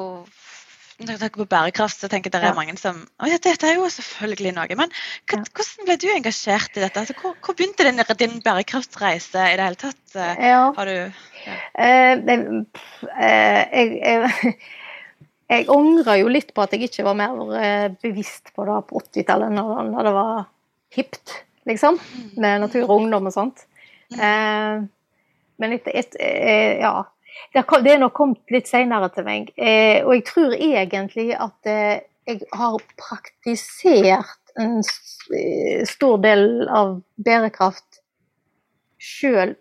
når 0.97 1.13
jeg 1.13 1.21
tenker 1.21 1.43
på 1.43 1.49
bærekraft, 1.51 2.01
så 2.01 2.09
tenker 2.09 2.31
jeg 2.31 2.41
det 2.41 2.49
er 2.49 2.57
mange 2.57 2.73
som 2.81 3.03
Å 3.21 3.29
ja, 3.29 3.37
dette 3.43 3.69
er 3.69 3.77
jo 3.77 3.89
selvfølgelig 3.93 4.55
noe. 4.57 4.79
Men 4.81 4.93
hvordan 5.29 5.89
ble 5.89 5.97
du 6.01 6.07
engasjert 6.09 6.79
i 6.79 6.81
dette? 6.81 7.03
Altså, 7.03 7.17
hvor, 7.21 7.35
hvor, 7.45 7.57
begynte 7.59 7.85
din, 7.85 8.01
din, 8.23 8.39
bærekraftsreise 8.45 9.45
i 9.51 9.59
det 9.59 9.67
hele 9.67 9.81
tatt? 9.83 10.01
Eh, 10.17 10.47
ja. 10.49 10.63
Har 10.77 10.89
du 10.89 10.95
ja. 10.97 11.59
eh, 11.85 12.17
eh, 12.33 12.49
jeg, 13.77 13.93
jeg, 14.01 14.55
jeg 15.53 15.69
angrer 15.77 16.23
jo 16.23 16.33
litt 16.33 16.55
på 16.57 16.65
at 16.65 16.73
jeg 16.73 16.89
ikke 16.89 17.05
var 17.11 17.21
mer 17.21 17.61
eh, 17.61 17.89
bevisst 18.01 18.55
på 18.57 18.65
det 18.65 18.81
på 18.89 19.05
80-tallet, 19.05 19.53
når, 19.53 19.85
når, 19.93 20.09
det 20.09 20.15
var 20.17 20.33
hipt, 20.95 21.33
liksom, 21.69 21.99
med 22.37 22.63
natur 22.67 22.87
og 22.87 23.01
ungdom 23.01 23.29
og 23.31 23.35
sånt. 23.35 23.67
Mm. 24.15 24.21
Eh, 24.21 24.85
men 25.57 25.77
et, 25.77 25.89
et, 25.89 26.17
et, 26.21 26.83
ja, 26.83 27.07
det 27.55 27.93
er 27.93 28.01
nok 28.01 28.15
kommet 28.17 28.53
litt 28.53 28.69
senere 28.69 29.09
til 29.15 29.27
meg. 29.27 29.53
Eh, 29.57 30.05
og 30.05 30.15
jeg 30.17 30.27
tror 30.29 30.57
egentlig 30.57 31.31
at 31.35 31.71
eh, 31.71 32.03
jeg 32.27 32.43
har 32.53 32.83
praktisert 32.99 34.57
en 34.61 34.81
eh, 34.81 35.85
stor 35.89 36.19
del 36.25 36.67
av 36.69 36.99
bærekraft 37.17 38.03
sjøl 38.97 39.55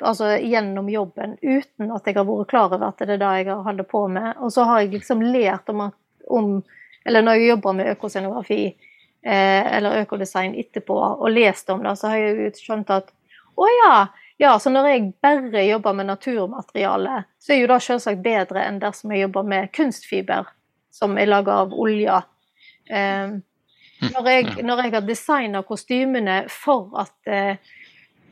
altså 0.00 0.36
gjennom 0.40 0.88
jobben, 0.88 1.36
uten 1.42 1.90
at 1.92 2.06
jeg 2.06 2.16
har 2.16 2.24
vært 2.24 2.48
klar 2.48 2.70
over 2.70 2.86
at 2.88 3.02
det 3.02 3.16
er 3.16 3.20
det 3.20 3.32
jeg 3.40 3.48
har 3.50 3.64
holdt 3.66 3.88
på 3.90 4.06
med. 4.08 4.32
Og 4.40 4.52
så 4.52 4.64
har 4.64 4.80
jeg 4.80 4.94
liksom 4.94 5.22
lært 5.22 5.68
om, 5.68 5.88
at, 5.90 5.96
om 6.28 6.62
Eller 7.06 7.22
når 7.22 7.36
jeg 7.38 7.48
jobber 7.48 7.72
med 7.72 7.90
økoscenografi 7.92 8.62
eh, 8.66 8.85
eller 9.26 10.04
økodesign 10.04 10.52
etterpå, 10.54 10.94
og 10.94 11.32
lest 11.34 11.70
om 11.74 11.80
det, 11.82 11.96
så 11.98 12.12
har 12.12 12.20
jeg 12.20 12.36
jo 12.38 12.50
skjønt 12.60 12.92
at 12.94 13.08
å 13.56 13.66
ja, 13.72 13.94
ja, 14.38 14.58
så 14.60 14.70
når 14.70 14.88
jeg 14.90 15.12
bare 15.24 15.64
jobber 15.64 15.96
med 15.96 16.10
naturmateriale, 16.10 17.22
så 17.40 17.54
er 17.54 17.62
jo 17.62 17.70
det 17.70 17.80
selvsagt 17.86 18.22
bedre 18.24 18.66
enn 18.68 18.80
dersom 18.82 19.14
jeg 19.14 19.24
jobber 19.24 19.46
med 19.48 19.70
kunstfiber, 19.76 20.50
som 20.92 21.16
er 21.16 21.30
laga 21.30 21.62
av 21.62 21.72
olje. 21.72 22.18
Eh, 22.92 23.38
når, 24.04 24.28
jeg, 24.28 24.50
når, 24.60 24.82
jeg, 24.84 24.92
har 24.92 25.06
designa 25.08 25.62
kostymene 25.64 26.36
for 26.52 26.92
at 27.00 27.32
eh, 27.32 27.56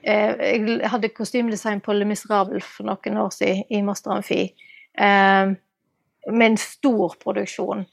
eh, 0.04 0.44
Jeg 0.44 0.92
hadde 0.92 1.12
kostymedesign 1.16 1.80
på 1.80 1.96
Le 1.96 2.04
Miserable 2.08 2.60
for 2.60 2.84
noen 2.90 3.20
år 3.24 3.32
siden 3.32 3.64
i 3.72 3.80
Master 3.82 4.18
Amfi, 4.18 4.42
eh, 5.00 5.54
med 6.28 6.46
en 6.50 6.60
stor 6.60 7.16
produksjon. 7.24 7.86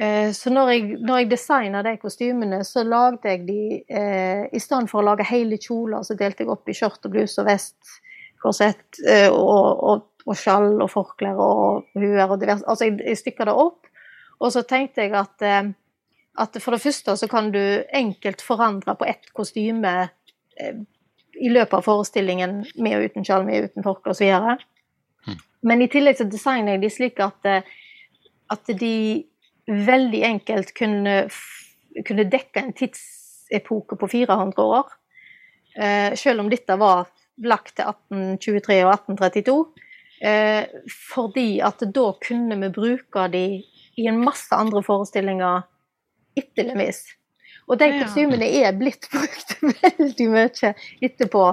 Eh, 0.00 0.30
så 0.32 0.48
når 0.52 0.70
jeg, 0.72 0.84
når 1.04 1.18
jeg 1.18 1.30
designa 1.34 1.82
de 1.84 1.96
kostymene, 2.00 2.62
så 2.64 2.84
lagde 2.86 3.34
jeg 3.34 3.42
de 3.48 3.64
eh, 3.84 4.46
I 4.48 4.60
stedet 4.62 4.88
for 4.88 5.02
å 5.02 5.08
lage 5.10 5.26
hele 5.28 5.58
kjoler, 5.60 6.06
så 6.06 6.16
delte 6.16 6.46
jeg 6.46 6.52
opp 6.54 6.70
i 6.70 6.76
skjørt 6.76 7.04
og 7.04 7.12
bluse 7.12 7.42
og 7.42 7.50
vest, 7.50 7.98
korsett 8.40 9.02
eh, 9.04 9.28
og, 9.28 9.82
og, 9.90 10.06
og 10.24 10.38
skjall 10.38 10.78
og 10.80 10.88
forklær 10.92 11.42
og 11.44 12.00
huer 12.00 12.24
og 12.24 12.38
diverse 12.40 12.64
Altså, 12.64 12.88
jeg, 12.88 12.96
jeg 13.04 13.20
stykka 13.20 13.50
det 13.50 13.56
opp. 13.60 13.90
Og 14.40 14.54
så 14.54 14.64
tenkte 14.64 15.04
jeg 15.04 15.12
at, 15.20 15.36
eh, 15.44 15.68
at 16.40 16.56
for 16.64 16.76
det 16.76 16.82
første 16.86 17.16
så 17.20 17.28
kan 17.28 17.52
du 17.52 17.60
enkelt 17.92 18.40
forandre 18.40 18.96
på 18.96 19.08
ett 19.10 19.28
kostyme 19.36 19.94
eh, 20.56 20.80
i 21.40 21.52
løpet 21.52 21.76
av 21.76 21.84
forestillingen 21.84 22.62
med 22.80 22.96
og 22.96 23.10
uten 23.10 23.26
skjall, 23.26 23.44
med 23.44 23.60
og 23.60 23.68
uten 23.68 23.84
forkle 23.84 24.16
osv. 24.16 24.32
Mm. 25.28 25.36
Men 25.68 25.84
i 25.84 25.90
tillegg 25.92 26.16
så 26.16 26.24
designer 26.28 26.78
jeg 26.78 26.86
de 26.86 26.92
slik 26.94 27.20
at, 27.20 27.52
eh, 27.52 27.68
at 28.48 28.72
de 28.80 28.96
veldig 29.70 30.22
enkelt 30.26 30.74
kunne, 30.76 31.22
kunne 32.06 32.26
dekke 32.32 32.64
en 32.64 32.72
tidsepoke 32.76 33.98
på 34.00 34.08
400 34.10 34.64
år. 34.64 34.90
Eh, 35.76 36.14
selv 36.18 36.42
om 36.42 36.50
dette 36.50 36.76
var 36.80 37.06
lagt 37.40 37.76
til 37.78 37.88
1823 37.88 38.80
og 38.84 38.92
1832. 38.94 39.60
Eh, 40.20 40.64
fordi 41.12 41.60
at 41.64 41.80
da 41.94 42.10
kunne 42.20 42.58
vi 42.60 42.74
bruke 42.74 43.28
de 43.32 43.44
i 44.00 44.06
en 44.08 44.20
masse 44.20 44.52
andre 44.54 44.82
forestillinger 44.84 45.64
etter 46.36 46.68
Lemis. 46.68 47.04
Og 47.70 47.78
de 47.78 47.86
kostymene 48.00 48.48
er 48.60 48.74
blitt 48.76 49.06
brukt 49.14 49.54
veldig 49.62 50.26
mye 50.32 50.72
etterpå. 51.06 51.44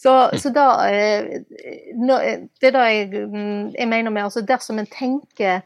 Så, 0.00 0.14
så 0.40 0.52
da 0.54 0.66
eh, 0.88 1.42
Det 1.46 2.70
er 2.70 2.76
det 2.76 2.84
jeg, 2.90 3.24
mm, 3.28 3.74
jeg 3.76 3.88
mener 3.90 4.10
med 4.14 4.26
altså 4.26 4.42
Dersom 4.46 4.80
en 4.80 4.88
tenker 4.90 5.62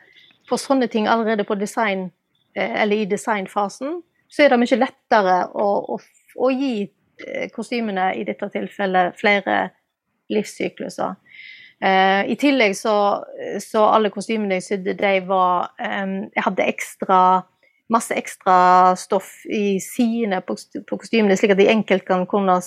på 0.51 0.59
sånne 0.61 0.91
ting 0.91 1.09
allerede 1.09 1.47
på 1.49 1.57
design, 1.59 2.09
eh, 2.55 2.83
eller 2.83 3.05
i 3.05 3.09
designfasen, 3.11 4.01
så 4.31 4.45
er 4.45 4.53
det 4.53 4.61
mye 4.63 4.79
lettere 4.79 5.37
å, 5.55 5.69
å, 5.95 6.01
å 6.37 6.51
gi 6.55 6.75
eh, 6.85 7.47
kostymene 7.55 8.13
i 8.19 8.27
dette 8.29 8.51
tilfellet 8.53 9.19
flere 9.21 9.63
livssykluser. 10.31 11.17
Uh, 11.81 12.27
I 12.29 12.35
tillegg 12.37 12.75
så, 12.77 12.93
så 13.65 13.87
alle 13.89 14.11
kostymene 14.13 14.59
jeg 14.59 14.67
sydde, 14.67 14.93
de 15.01 15.13
var 15.25 15.71
um, 15.81 16.11
Jeg 16.29 16.45
hadde 16.45 16.67
ekstra 16.69 17.21
masse 17.91 18.15
ekstra 18.15 18.95
stoff 18.97 19.41
i 19.51 19.81
sidene 19.83 20.41
på, 20.47 20.55
på, 20.87 20.99
kostymene, 21.01 21.37
slik 21.39 21.55
at 21.55 21.61
de 21.61 21.71
enkelt 21.73 22.07
kan 22.07 22.23
kunne 22.31 22.61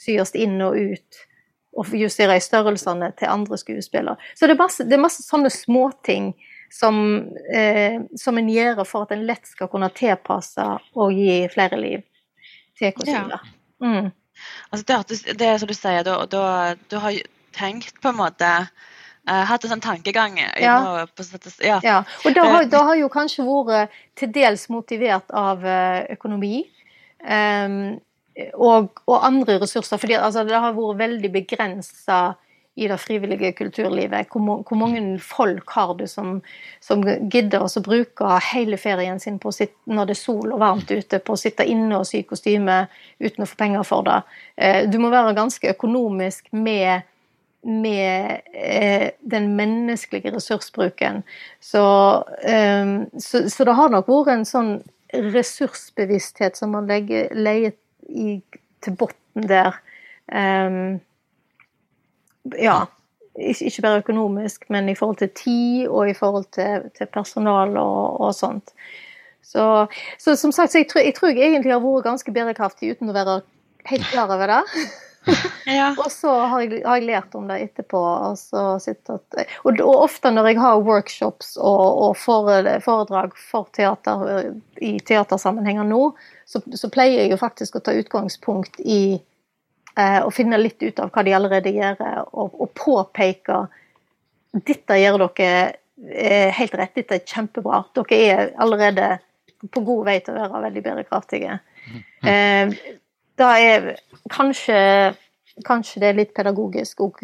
syes 0.00 0.34
inn 0.38 0.60
og 0.62 0.78
ut. 0.78 1.24
Og 1.78 1.92
justere 1.94 2.36
i 2.38 2.42
størrelsene 2.42 3.12
til 3.18 3.30
andre 3.30 3.58
skuespillere. 3.58 4.18
Så 4.34 4.46
det 4.46 4.56
er 4.56 4.62
masse, 4.62 4.86
det 4.86 4.96
er 4.96 5.02
masse 5.02 5.22
sånne 5.22 5.52
småting 5.54 6.32
som, 6.70 7.28
eh, 7.54 8.00
som 8.16 8.38
en 8.38 8.48
gjør 8.48 8.84
for 8.86 9.06
at 9.06 9.14
en 9.16 9.26
lett 9.26 9.46
skal 9.48 9.68
kunne 9.72 9.90
tilpasse 9.94 10.66
og 10.94 11.12
gi 11.12 11.42
flere 11.52 11.80
liv 11.80 12.04
til 12.78 12.94
kostymer. 12.96 13.42
Ja. 13.42 13.86
Mm. 13.86 14.10
Altså 14.70 14.86
det, 14.86 15.20
det 15.38 15.48
er 15.48 15.58
som 15.60 15.68
du 15.68 15.76
sier, 15.76 16.06
du 16.30 16.96
har 17.02 17.18
tenkt 17.56 17.98
på 18.00 18.12
en 18.12 18.20
måte 18.20 18.50
uh, 19.28 19.42
hatt 19.50 19.64
en 19.64 19.74
sånn 19.74 19.84
tankegang 19.84 20.38
ja. 20.38 20.76
På, 21.16 21.26
ja. 21.64 21.80
ja. 21.84 21.98
Og 22.24 22.36
det 22.36 22.44
har, 22.44 22.68
det 22.70 22.82
har, 22.88 22.94
jo 23.00 23.10
kanskje 23.12 23.44
vært 23.44 23.98
til 24.16 24.32
dels 24.32 24.68
motivert 24.72 25.28
av 25.36 25.66
uh, 25.66 26.06
økonomi. 26.14 26.62
Um, 27.20 27.98
og, 28.54 29.02
og, 29.04 29.16
andre 29.26 29.58
ressurser. 29.60 30.00
fordi 30.00 30.16
altså, 30.16 30.46
det 30.48 30.56
har 30.56 30.76
vært 30.76 31.02
veldig 31.02 31.32
begrensa 31.34 32.20
i 32.80 32.88
det 32.88 32.96
frivillige 32.98 33.52
kulturlivet. 33.52 34.30
Hvor, 34.32 34.62
hvor 34.64 34.78
mange 34.78 35.18
folk 35.20 35.68
har 35.76 35.94
du 35.98 36.06
som, 36.08 36.38
som 36.80 37.02
gidder 37.04 37.66
å 37.66 37.82
bruke 37.84 38.38
hele 38.50 38.78
ferien 38.80 39.20
sin 39.20 39.36
sitte, 39.52 39.76
når 39.84 40.08
det 40.08 40.16
er 40.16 40.20
sol 40.20 40.54
og 40.54 40.62
varmt 40.62 40.90
ute, 40.90 41.20
på 41.20 41.36
å 41.36 41.40
sitte 41.40 41.66
inne 41.68 41.98
og 42.00 42.08
sy 42.08 42.22
kostyme 42.24 42.86
uten 43.20 43.44
å 43.44 43.48
få 43.50 43.58
penger 43.60 43.84
for 43.84 44.06
det. 44.08 44.20
Eh, 44.56 44.80
du 44.88 44.96
må 45.02 45.10
være 45.12 45.36
ganske 45.36 45.74
økonomisk 45.74 46.48
med, 46.56 47.04
med 47.68 48.48
eh, 48.54 49.10
den 49.20 49.52
menneskelige 49.60 50.32
ressursbruken. 50.38 51.20
Så, 51.60 51.84
eh, 52.40 52.96
så, 53.18 53.44
så, 53.44 53.68
det 53.68 53.76
har 53.76 53.92
nok 53.92 54.08
vært 54.08 54.32
en 54.38 54.48
sånn 54.48 54.72
ressursbevissthet 55.12 56.56
som 56.56 56.72
man 56.72 56.88
legger, 56.88 57.28
leier 57.36 57.76
til 58.08 58.96
bunnen 58.96 59.48
der. 59.50 59.76
Um, 60.30 61.00
ja, 62.56 62.78
ikke 63.38 63.84
bare 63.84 64.02
økonomisk, 64.02 64.66
men 64.70 64.88
i 64.88 64.96
forhold 64.98 65.20
til 65.20 65.30
tid 65.36 65.88
og 65.88 66.10
i 66.10 66.16
forhold 66.16 66.48
til, 66.56 66.88
til 66.96 67.10
personal 67.12 67.76
og, 67.80 68.20
og 68.20 68.34
sånt. 68.34 68.74
Så, 69.42 69.86
så, 70.18 70.36
som 70.36 70.52
sagt, 70.52 70.72
så 70.72 70.78
jeg, 70.78 70.88
tror, 70.90 71.00
jeg, 71.00 71.14
tror, 71.14 71.28
jeg 71.28 71.52
egentlig 71.52 71.72
har 71.72 71.82
vært 71.82 72.06
ganske 72.06 72.32
bærekraftig 72.32 72.92
uten 72.94 73.10
å 73.10 73.16
være 73.16 73.40
helt 73.90 74.10
klar 74.12 74.30
over 74.30 74.58
det. 74.58 74.64
Ja. 75.68 75.90
Og 75.98 76.08
så 76.08 76.30
har 76.48 76.62
jeg, 76.64 76.78
har 76.80 76.96
jeg 76.96 77.06
lært 77.10 77.34
om 77.36 77.44
det 77.50 77.58
etterpå. 77.66 77.98
Altså, 78.30 78.78
at, 78.88 79.10
og, 79.12 79.74
og, 79.74 79.90
ofte 80.06 80.32
når 80.32 80.48
jeg 80.48 80.60
har 80.62 80.84
workshops 80.86 81.50
og, 81.60 81.98
og 82.06 82.14
foredrag 82.16 83.36
for 83.36 83.68
teater 83.76 84.54
i 84.80 84.94
teatersammenhenger 85.04 85.84
nå, 85.84 86.06
så, 86.48 86.62
så, 86.72 86.88
pleier 86.88 87.20
jeg 87.20 87.34
jo 87.34 87.40
faktisk 87.40 87.76
å 87.76 87.84
ta 87.84 87.94
utgangspunkt 88.00 88.80
i 88.80 89.20
eh, 89.98 90.20
å 90.22 90.30
finne 90.34 90.60
litt 90.60 90.82
ut 90.82 91.00
av 91.02 91.10
hva 91.14 91.24
de 91.26 91.34
allerede 91.36 91.72
gjør, 91.74 92.02
og, 92.32 92.56
og 92.60 92.72
påpeke 92.78 93.64
dette 94.66 94.98
gjør 94.98 95.26
dere 95.28 95.50
eh, 96.10 96.50
helt 96.56 96.74
rett, 96.78 96.94
dette 96.98 97.20
er 97.20 97.26
kjempebra. 97.26 97.84
Dere 97.96 98.20
er 98.34 98.52
allerede 98.60 99.16
på 99.70 99.82
god 99.84 100.06
vei 100.08 100.18
til 100.24 100.34
å 100.34 100.46
være 100.46 100.64
veldig 100.66 100.84
bærekraftige. 100.86 101.58
Mm. 101.86 102.30
Eh, 102.30 102.78
da 103.40 103.56
er 103.58 103.92
kanskje 104.30 104.78
Kanskje 105.66 106.00
det 106.00 106.06
er 106.08 106.16
litt 106.16 106.30
pedagogisk 106.32 107.02
og, 107.04 107.18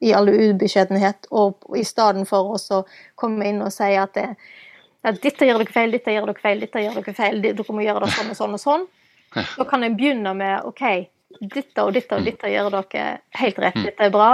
i 0.00 0.12
all 0.16 0.30
ubeskjedenhet, 0.30 1.26
og 1.36 1.66
i 1.76 1.82
stedet 1.84 2.22
for 2.28 2.54
å 2.54 2.78
komme 3.20 3.48
inn 3.50 3.58
og 3.60 3.72
si 3.74 3.90
at, 3.98 4.14
det, 4.14 4.38
at 5.04 5.18
dette 5.20 5.44
gjør 5.44 5.60
dere 5.60 5.74
feil, 5.74 5.92
dette 5.92 6.14
gjør 6.14 6.30
dere 6.30 6.40
feil, 6.40 6.62
dette 6.64 6.84
gjør 6.84 6.96
dere 7.00 7.16
feil, 7.18 7.42
dere 7.44 7.76
må 7.76 7.84
gjøre 7.84 8.06
det 8.06 8.12
sånn 8.14 8.30
og 8.32 8.38
sånn 8.38 8.56
og 8.56 8.62
sånn. 8.62 8.86
Da 9.34 9.66
kan 9.68 9.84
jeg 9.84 9.96
begynne 9.98 10.32
med 10.38 10.70
OK, 10.70 10.84
dette 11.40 11.82
og 11.82 11.94
dette 11.96 12.16
og 12.16 12.26
dette 12.26 12.50
gjør 12.52 12.70
dere 12.74 13.04
helt 13.40 13.58
rett, 13.62 13.78
mm. 13.78 13.88
dette 13.88 14.06
er 14.06 14.14
bra. 14.14 14.30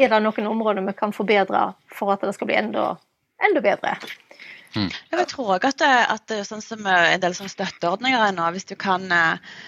Er 0.00 0.10
det 0.10 0.20
noen 0.24 0.48
områder 0.48 0.84
vi 0.86 0.94
kan 0.98 1.12
forbedre 1.14 1.72
for 1.92 2.14
at 2.14 2.24
det 2.24 2.34
skal 2.36 2.48
bli 2.50 2.58
enda, 2.58 2.94
enda 3.44 3.62
bedre? 3.64 3.94
Mm. 4.72 4.88
Jeg 4.88 5.28
tror 5.28 5.54
òg 5.58 5.66
at, 5.68 5.84
at 5.84 6.24
det, 6.32 6.42
sånn 6.48 6.64
som 6.64 6.86
en 6.88 7.22
del 7.22 7.36
sånn 7.36 7.52
støtteordninger 7.52 8.24
er 8.24 8.32
nå, 8.34 8.46
hvis 8.54 8.70
du 8.70 8.74
kan 8.80 9.04
eh, 9.12 9.58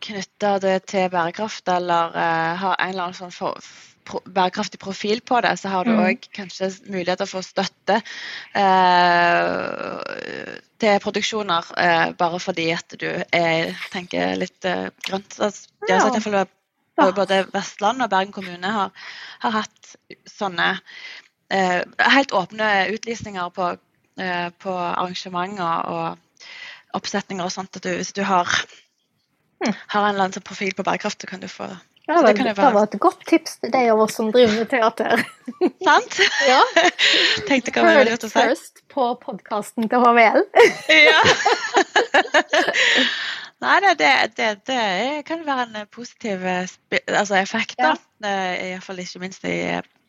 knytte 0.00 0.54
det 0.64 0.76
til 0.92 1.10
bærekraft 1.12 1.68
eller 1.72 2.16
uh, 2.16 2.52
ha 2.62 2.72
en 2.74 2.90
eller 2.90 3.08
annen 3.08 3.18
sånn 3.18 3.34
for, 3.34 3.60
bærekraftig 4.06 4.80
profil 4.82 5.20
på 5.26 5.40
det, 5.44 5.54
så 5.60 5.72
har 5.72 5.86
du 5.86 5.92
òg 5.94 6.18
mm. 6.18 6.32
kanskje 6.36 6.70
muligheter 6.88 7.28
for 7.30 7.46
støtte 7.46 8.00
eh, 8.56 10.52
til 10.82 11.00
produksjoner 11.04 11.72
eh, 11.80 12.06
bare 12.18 12.40
fordi 12.42 12.70
at 12.74 12.98
du 13.00 13.08
er, 13.08 13.72
tenker 13.92 14.36
litt 14.40 14.62
grønt. 14.62 15.40
Altså, 15.40 15.68
ja. 15.88 16.00
så 16.00 16.44
i 16.96 17.12
både 17.12 17.42
Vestland 17.52 18.00
og 18.02 18.10
Bergen 18.10 18.32
kommune 18.32 18.70
har, 18.72 19.08
har 19.42 19.58
hatt 19.58 19.96
sånne 20.30 20.78
helt 21.46 22.32
åpne 22.34 22.68
utlysninger 22.90 23.50
på 23.54 23.74
Eh, 24.16 24.48
på 24.64 24.72
arrangementer 24.72 25.88
og 25.92 26.16
oppsetninger 26.96 27.44
og 27.44 27.52
sånt. 27.52 27.76
At 27.76 27.84
du, 27.84 27.92
hvis 27.98 28.14
du 28.16 28.22
har, 28.24 28.48
mm. 29.60 29.74
har 29.92 30.06
en 30.06 30.14
eller 30.14 30.24
annen 30.24 30.36
sånn 30.38 30.46
profil 30.46 30.72
på 30.76 30.86
bærekraft, 30.86 31.20
så 31.20 31.28
kan 31.28 31.42
du 31.42 31.48
få 31.52 31.68
ja, 32.06 32.20
det, 32.22 32.32
det, 32.38 32.54
var 32.56 32.84
et 32.84 32.94
godt 33.02 33.24
tips 33.26 33.56
til 33.62 33.72
de 33.74 33.80
av 33.90 34.00
oss 34.04 34.14
som 34.18 34.28
driver 34.34 34.60
med 34.60 34.68
teater. 34.70 35.22
Sant? 35.86 36.18
ja. 36.46 36.60
Tenkte 37.48 37.74
hva 37.74 37.82
være 37.88 38.04
lurt 38.12 38.26
å 38.26 38.30
si. 38.30 38.36
First 38.38 38.84
på 38.92 39.08
podkasten 39.24 39.88
til 39.90 40.04
HVL. 40.04 40.44
ja. 41.08 41.18
Nei, 43.64 43.76
det, 43.98 44.12
det, 44.38 44.50
det, 44.68 44.80
kan 45.26 45.42
være 45.46 45.66
en 45.66 45.90
positiv 45.90 46.46
eh, 46.46 46.70
altså 47.10 47.40
effekt, 47.40 47.74
da. 47.80 47.96
Ja. 48.22 48.36
Iallfall 48.68 49.02
ikke 49.02 49.24
minst 49.24 49.42
i 49.48 49.56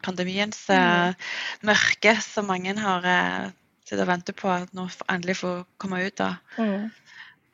pandemiens 0.06 0.68
mm. 0.70 1.18
mørke, 1.66 2.14
som 2.22 2.46
mange 2.52 2.76
har 2.78 3.08
uh, 3.10 3.50
sittet 3.88 4.06
og 4.06 4.12
ventet 4.12 4.38
på 4.38 4.52
at 4.54 4.70
nå 4.78 4.86
endelig 5.10 5.40
får 5.42 5.66
komme 5.82 6.06
ut 6.06 6.24
av. 6.24 6.38
mm. 6.62 6.88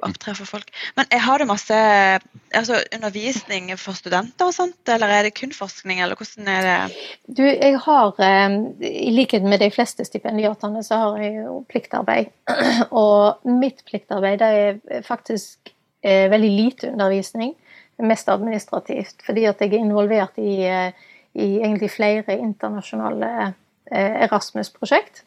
Opptre 0.05 0.33
for 0.38 0.50
folk. 0.50 0.69
Men 0.98 1.07
har 1.25 1.39
du 1.39 1.45
masse 1.50 1.77
altså, 1.77 2.79
undervisning 2.95 3.72
for 3.79 3.98
studenter 3.98 4.50
og 4.50 4.55
sånt, 4.55 4.81
eller 4.89 5.12
er 5.12 5.27
det 5.27 5.33
kun 5.38 5.53
forskning, 5.55 6.01
eller 6.03 6.19
hvordan 6.19 6.50
er 6.51 6.67
det? 6.67 7.00
Du, 7.27 7.43
jeg 7.45 7.79
har, 7.86 8.13
eh, 8.27 8.57
i 8.89 9.13
likhet 9.15 9.48
med 9.48 9.63
de 9.63 9.72
fleste 9.74 10.05
stipendiatene, 10.07 10.83
så 10.86 11.01
har 11.03 11.24
jeg 11.24 11.41
jo 11.43 11.60
pliktarbeid. 11.72 12.31
Og 13.03 13.50
mitt 13.50 13.83
pliktarbeid 13.89 14.39
det 14.43 14.51
er 14.62 15.03
faktisk 15.07 15.74
eh, 16.03 16.29
veldig 16.31 16.53
lite 16.53 16.93
undervisning. 16.93 17.55
Mest 18.03 18.29
administrativt, 18.29 19.22
fordi 19.25 19.45
at 19.48 19.62
jeg 19.62 19.75
er 19.75 19.83
involvert 19.83 20.39
i, 20.41 20.63
eh, 20.65 21.12
i 21.34 21.49
egentlig 21.62 21.91
flere 21.93 22.39
internasjonale 22.39 23.54
Erasmus-prosjekt. 23.93 25.21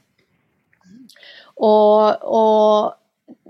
Og, 1.57 2.17
og 2.23 2.97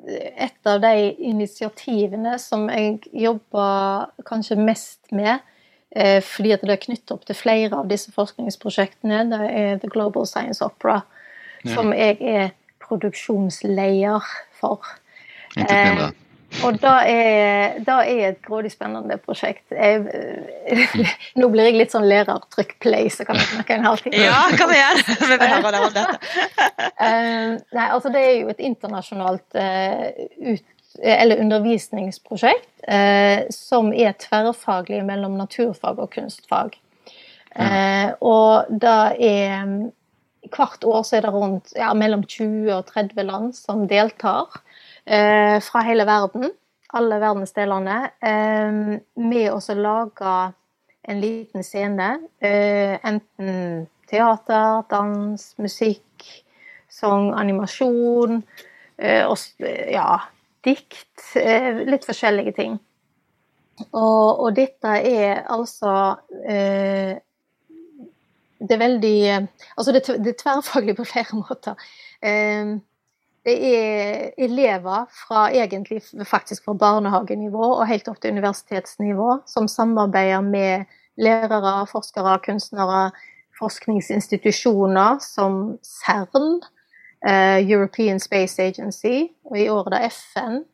et 0.07 0.69
av 0.69 0.81
de 0.83 1.13
initiativene 1.29 2.37
som 2.39 2.69
jeg 2.71 3.01
jobber 3.13 4.11
kanskje 4.29 4.59
mest 4.61 5.13
med, 5.15 5.43
eh, 5.95 6.21
fordi 6.23 6.53
at 6.55 6.63
det 6.63 6.77
er 6.77 6.85
knyttet 6.85 7.15
opp 7.15 7.27
til 7.27 7.39
flere 7.39 7.81
av 7.81 7.89
disse 7.91 8.13
forskningsprosjektene, 8.15 9.25
det 9.33 9.51
er 9.51 9.81
The 9.83 9.91
Global 9.91 10.27
Science 10.29 10.65
Opera, 10.65 11.01
ja. 11.65 11.75
som 11.75 11.93
jeg 11.97 12.21
er 12.21 12.55
produksjonsleder 12.87 14.23
for. 14.61 14.87
Eh, 15.57 16.07
og 16.65 16.79
det 16.81 16.93
er, 17.11 17.77
det 17.85 17.95
er, 17.95 18.21
et 18.31 18.39
grådig 18.45 18.71
spennende 18.73 19.19
prosjekt. 19.23 19.65
Jeg, 19.71 20.05
nå 21.41 21.49
blir 21.53 21.69
jeg 21.69 21.77
litt 21.81 21.95
sånn 21.95 22.07
lærer 22.09 22.41
trykk 22.55 22.77
play, 22.83 23.11
så 23.13 23.27
kan 23.29 23.39
vi 23.39 23.45
snakke 23.49 23.77
en 23.77 23.87
halvtime. 23.87 24.23
Ja, 24.23 24.47
kom 24.59 24.73
igjen! 24.75 25.03
Vi 25.07 25.29
vil 25.33 25.53
høre 25.53 25.75
det 25.75 25.83
om 25.83 25.93
dette. 25.97 26.17
uh, 27.03 27.53
nei, 27.77 27.89
altså 27.89 28.13
det 28.15 28.23
er 28.23 28.35
jo 28.41 28.55
et 28.55 28.65
internasjonalt 28.71 29.59
uh, 29.59 30.09
ut, 30.55 30.73
eller 31.03 31.43
undervisningsprosjekt 31.45 32.71
uh, 32.89 33.45
som 33.53 33.93
er 33.93 34.17
tverrfaglig 34.23 35.03
mellom 35.07 35.37
naturfag 35.41 36.01
og 36.01 36.13
kunstfag. 36.17 36.81
og 38.21 38.67
det 38.69 38.99
er 39.25 39.71
Hvert 40.53 40.85
år 40.87 41.03
så 41.03 41.17
er 41.17 41.25
det 41.25 41.31
rundt 41.35 41.73
ja, 41.75 41.89
mellom 41.97 42.21
20 42.23 42.69
og 42.71 42.85
30 42.93 43.25
land 43.27 43.55
som 43.57 43.81
deltar 43.91 44.53
eh, 44.55 44.66
fra 45.07 45.81
hele 45.87 46.03
verden, 46.09 46.51
alle 46.99 47.19
verdensdelene, 47.23 47.99
eh, 48.19 48.79
med 49.23 49.53
å 49.53 49.61
lage 49.79 50.33
en 51.07 51.21
liten 51.21 51.65
scene. 51.65 52.09
Eh, 52.41 52.99
enten 53.07 53.87
teater, 54.11 54.83
dans, 54.91 55.43
musikk, 55.63 56.27
sang, 56.91 57.33
animasjon 57.37 58.41
eh, 58.99 59.23
og 59.27 59.39
ja, 59.93 60.09
dikt. 60.67 61.13
Eh, 61.39 61.85
litt 61.87 62.07
forskjellige 62.07 62.57
ting. 62.57 62.79
Og, 63.91 64.41
og, 64.41 64.51
dette 64.57 64.95
er 65.05 65.43
altså 65.53 65.93
eh, 66.49 67.19
det 68.57 68.73
er 68.73 68.81
veldig 68.81 69.19
Altså, 69.77 69.93
det, 69.93 70.01
det 70.25 70.31
er 70.33 70.39
tverrfaglig 70.41 70.95
på 70.97 71.05
flere 71.05 71.39
måter. 71.43 71.89
Eh, 72.25 72.79
det 73.47 73.55
er 73.79 74.31
elever 74.43 75.07
fra 75.15 75.47
egentlig 75.55 76.01
faktisk 76.27 76.65
fra 76.67 76.75
barnehagenivå 76.75 77.69
og 77.77 77.87
helt 77.87 78.09
opp 78.11 78.19
til 78.21 78.35
universitetsnivå 78.35 79.41
som 79.47 79.69
samarbeider 79.71 80.43
med 80.43 80.91
lærere, 81.17 81.87
forskere, 81.87 82.39
kunstnere, 82.45 83.11
forskningsinstitusjoner 83.59 85.21
som 85.23 85.79
CERN, 85.85 86.61
eh, 87.29 87.71
European 87.71 88.21
Space 88.21 88.63
Agency, 88.63 89.31
og 89.45 89.59
i 89.59 89.69
år 89.69 89.95
er 89.95 90.09
FN. 90.11 90.65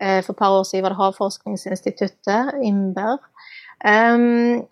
Eh, 0.00 0.22
for 0.24 0.32
et 0.32 0.38
par 0.38 0.50
år 0.50 0.62
siden 0.62 0.82
var 0.82 0.88
det 0.88 0.98
Havforskningsinstituttet, 0.98 2.52
IMBER. 2.64 3.16
Um, 3.84 4.66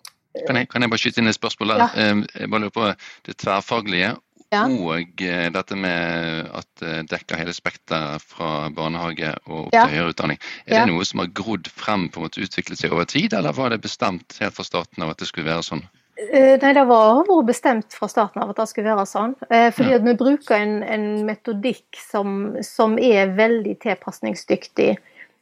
kan 0.47 0.55
jeg, 0.55 0.69
kan 0.69 0.81
jeg, 0.81 0.89
bare 0.89 0.99
skyte 0.99 1.21
inn 1.21 1.31
et 1.31 1.37
spørsmål 1.37 1.69
der? 1.69 1.83
Ja. 1.95 2.11
Um, 2.11 2.25
jeg 2.35 2.49
bare 2.49 2.61
lurer 2.61 2.73
på 2.75 2.87
det 3.25 3.37
tverrfaglige 3.37 4.15
ja. 4.55 4.63
Og 4.65 5.21
eh, 5.23 5.47
dette 5.53 5.77
med 5.79 6.47
at 6.55 6.69
det 6.81 6.93
eh, 6.93 7.03
dekker 7.11 7.41
hele 7.41 7.53
spekteret 7.55 8.23
fra 8.23 8.69
barnehage 8.75 9.33
og 9.49 9.67
opp 9.67 9.75
ja. 9.75 9.85
til 9.85 9.97
høyere 9.97 10.15
utdanning. 10.15 10.39
Er 10.65 10.79
ja. 10.79 10.85
det 10.85 10.93
noe 10.93 11.05
som 11.07 11.21
har 11.23 11.31
grodd 11.35 11.69
frem, 11.71 12.07
på 12.09 12.21
en 12.21 12.27
måte 12.27 12.43
utviklet 12.45 12.81
seg 12.81 12.95
over 12.95 13.07
tid, 13.09 13.35
eller 13.37 13.55
var 13.55 13.73
det 13.73 13.83
bestemt 13.83 14.37
helt 14.41 14.57
fra 14.57 14.65
starten 14.67 15.05
av 15.05 15.13
at 15.13 15.21
det 15.21 15.29
skulle 15.29 15.51
være 15.51 15.67
sånn? 15.67 15.85
Eh, 16.25 16.55
nei, 16.61 16.71
det 16.77 16.85
var 16.87 17.25
vært 17.27 17.49
bestemt 17.51 17.97
fra 17.97 18.09
starten 18.11 18.43
av 18.43 18.53
at 18.53 18.61
det 18.61 18.69
skulle 18.71 18.93
være 18.95 19.09
sånn. 19.09 19.35
Fordi 19.49 19.97
at 19.97 20.05
vi 20.05 20.15
bruker 20.19 20.55
en, 20.57 20.77
en 20.83 21.09
metodikk 21.27 21.99
som, 21.99 22.55
som, 22.63 22.95
er 22.99 23.35
veldig 23.35 23.75
tilpasningsdyktig. 23.83 24.93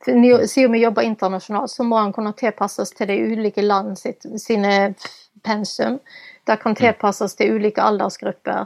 Siden 0.03 0.73
vi 0.73 0.81
jobber 0.81 1.05
internasjonalt, 1.07 1.71
så 1.71 1.85
må 1.87 2.01
den 2.01 2.11
kunne 2.15 2.33
tilpasses 2.35 2.91
til 2.97 3.07
de 3.07 3.21
ulike 3.31 3.63
land 3.63 3.95
sitt, 4.01 4.25
sine 4.41 4.95
pensum. 5.43 5.99
Det 6.47 6.57
kan 6.61 6.75
tilpasses 6.75 7.35
til 7.39 7.55
ulike 7.57 7.83
aldersgrupper. 7.83 8.65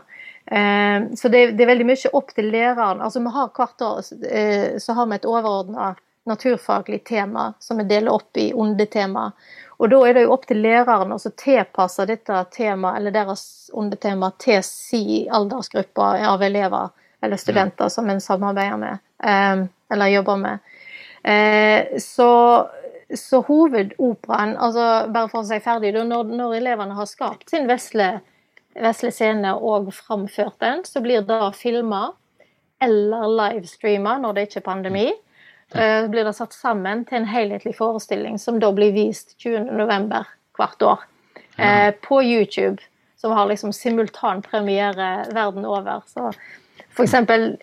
Eh, 0.51 1.13
så 1.15 1.27
det, 1.27 1.61
er 1.61 1.67
veldig 1.67 1.85
mye 1.89 2.11
opp 2.15 2.33
til 2.35 2.51
læreren. 2.51 3.01
Altså 3.03 3.19
vi 3.19 3.33
har 3.35 3.49
Hvert 3.55 3.81
år 3.83 4.03
eh, 4.31 4.77
så 4.79 4.93
har 4.93 5.07
vi 5.09 5.17
et 5.17 5.27
overordna 5.27 5.95
naturfaglig 6.27 7.03
tema 7.07 7.53
som 7.59 7.79
vi 7.79 7.87
deler 7.87 8.11
opp 8.11 8.37
i 8.37 8.51
undertema. 8.53 9.31
Og 9.77 9.91
da 9.91 9.99
er 10.07 10.15
det 10.15 10.25
jo 10.25 10.33
opp 10.35 10.47
til 10.47 10.61
læreren 10.63 11.13
å 11.15 11.19
tilpasse 11.19 12.07
dette 12.07 12.39
temaet 12.55 12.99
eller 12.99 13.15
deres 13.15 13.43
undertema 13.73 14.31
til 14.39 14.63
si 14.65 15.27
aldersgruppe 15.31 16.07
av 16.31 16.43
elever 16.43 16.89
eller 17.21 17.39
studenter 17.39 17.89
som 17.89 18.09
en 18.09 18.21
samarbeider 18.21 18.79
med, 18.81 19.03
eh, 19.23 19.67
eller 19.91 20.15
jobber 20.15 20.41
med. 20.41 20.73
Så 22.01 22.27
så 23.15 23.39
hovedoperaen, 23.47 24.57
altså 24.59 25.07
bare 25.11 25.29
for 25.31 25.39
å 25.39 25.47
si 25.47 25.59
ferdig, 25.63 25.93
når, 25.95 26.27
når 26.27 26.57
elevene 26.57 26.95
har 26.97 27.07
skapt 27.07 27.53
sin 27.53 27.67
vesle, 27.69 28.17
vesle 28.83 29.11
scene 29.13 29.53
og 29.55 29.91
framført 29.95 30.57
den, 30.63 30.83
så 30.85 31.01
blir 31.03 31.25
da 31.25 31.51
filma 31.55 32.11
eller 32.83 33.25
livestreama 33.33 34.17
når 34.21 34.35
det 34.35 34.47
ikke 34.47 34.61
er 34.61 34.67
pandemi. 34.67 35.07
Uh, 35.75 36.07
blir 36.07 36.23
det 36.23 36.35
satt 36.37 36.55
sammen 36.55 37.03
til 37.07 37.21
en 37.21 37.27
helhetlig 37.27 37.73
forestilling 37.75 38.37
som 38.39 38.59
da 38.63 38.69
blir 38.75 38.93
vist 38.95 39.35
20.11. 39.43 40.13
hvert 40.57 40.85
år. 40.85 41.03
Uh, 41.57 41.91
på 42.05 42.21
YouTube, 42.23 42.77
som 43.19 43.33
har 43.35 43.49
liksom 43.49 43.73
simultanpremiere 43.75 45.09
verden 45.33 45.65
over. 45.67 46.05
Så 46.07 46.29
F.eks. 46.97 47.13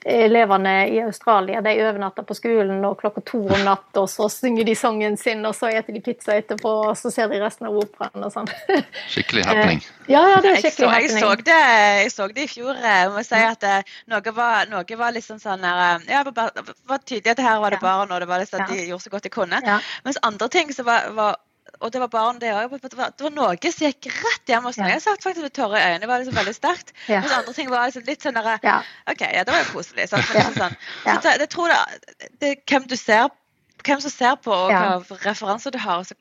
elevene 0.04 0.88
i 0.88 1.00
Australia 1.02 1.60
de 1.60 1.72
overnatter 1.82 2.22
på 2.22 2.36
skolen 2.38 2.84
og 2.86 3.00
klokka 3.00 3.22
to 3.26 3.40
om 3.42 3.64
natt, 3.66 3.90
og 3.98 4.06
så 4.10 4.28
synger 4.30 4.66
de 4.68 4.76
sangen 4.78 5.16
sin, 5.18 5.42
og 5.46 5.56
så 5.56 5.72
spiser 5.72 5.96
de 5.96 6.02
pizza 6.04 6.36
etterpå, 6.38 6.74
og 6.90 6.98
så 6.98 7.10
ser 7.10 7.32
de 7.32 7.40
resten 7.42 7.66
av 7.66 7.78
operaen 7.80 8.26
og 8.26 8.30
sånn. 8.34 8.50
Skikkelig 9.14 9.46
happening. 9.48 9.82
Ja, 10.06 10.22
ja, 10.30 10.38
det 10.44 10.52
er 10.52 10.60
skikkelig 10.62 10.86
jeg 10.86 10.86
så, 10.86 10.92
happening. 10.92 11.18
Jeg 11.18 11.24
så, 11.24 11.48
det, 11.48 11.58
jeg 12.04 12.12
så 12.14 12.28
det 12.28 12.44
i 12.44 12.52
fjor. 12.52 12.82
Jeg 12.84 13.10
må 13.14 13.24
si 13.26 13.40
at 13.40 13.64
det, 13.64 13.74
noe 14.12 14.36
var, 14.36 14.70
noe 14.70 15.00
var 15.00 15.16
liksom 15.16 15.40
sånn 15.42 15.66
her 15.66 15.82
eh, 15.88 16.06
Ja, 16.14 16.22
det 16.28 16.68
var 16.90 17.02
tydelig 17.02 17.34
at 17.34 17.42
her 17.42 17.58
var 17.64 17.74
det 17.74 17.82
barn, 17.82 18.14
og 18.14 18.22
det 18.22 18.30
var 18.30 18.44
liksom, 18.44 18.62
de 18.70 18.86
gjorde 18.86 19.08
så 19.08 19.14
godt 19.16 19.26
de 19.26 19.34
kunne. 19.34 19.62
Mens 20.06 20.22
andre 20.22 20.50
ting 20.52 20.70
så 20.74 20.86
var, 20.86 21.10
var 21.16 21.40
og 21.80 21.92
det 21.92 22.00
var 22.02 22.10
barn, 22.12 22.40
det 22.42 22.52
òg. 22.54 22.74
Det, 22.82 22.96
var 22.98 23.34
noe 23.34 23.72
som 23.72 23.86
gikk 23.86 24.08
rett 24.12 24.52
hjem 24.52 24.66
hos 24.68 24.78
meg. 24.80 24.94
Jeg 24.94 25.04
satt 25.04 25.24
faktisk 25.24 25.46
med 25.46 25.54
tårer 25.56 25.78
i 25.78 25.84
øynene. 25.84 26.02
Det 26.04 26.10
var 26.10 26.22
liksom 26.22 26.38
veldig 26.38 26.54
sterkt. 26.56 26.92
Ja. 27.08 27.22
Mens 27.24 27.36
andre 27.38 27.54
ting 27.56 27.70
var 27.72 27.88
liksom 27.88 28.04
litt 28.08 28.26
sånn 28.26 28.36
derre 28.38 28.58
ja. 28.64 28.76
OK, 29.10 29.24
ja, 29.26 29.46
det 29.46 29.54
var 29.54 29.64
jo 29.64 29.70
koselig. 29.72 30.08
Sant? 30.10 30.28
Men 30.28 30.40
liksom 30.40 30.60
sånn. 30.60 30.76
Så 31.06 31.16
det, 31.24 31.34
jeg 31.44 31.50
tror 31.54 31.74
det, 31.74 32.28
det, 32.42 32.52
hvem 32.70 32.86
du 32.90 32.96
ser 33.00 33.32
hvem 33.84 34.00
som 34.00 34.12
ser 34.12 34.36
på, 34.40 34.52
og 34.54 34.72
hva 34.72 35.18
referanser 35.26 35.74
du 35.74 35.78
har. 35.82 36.04
Så, 36.08 36.16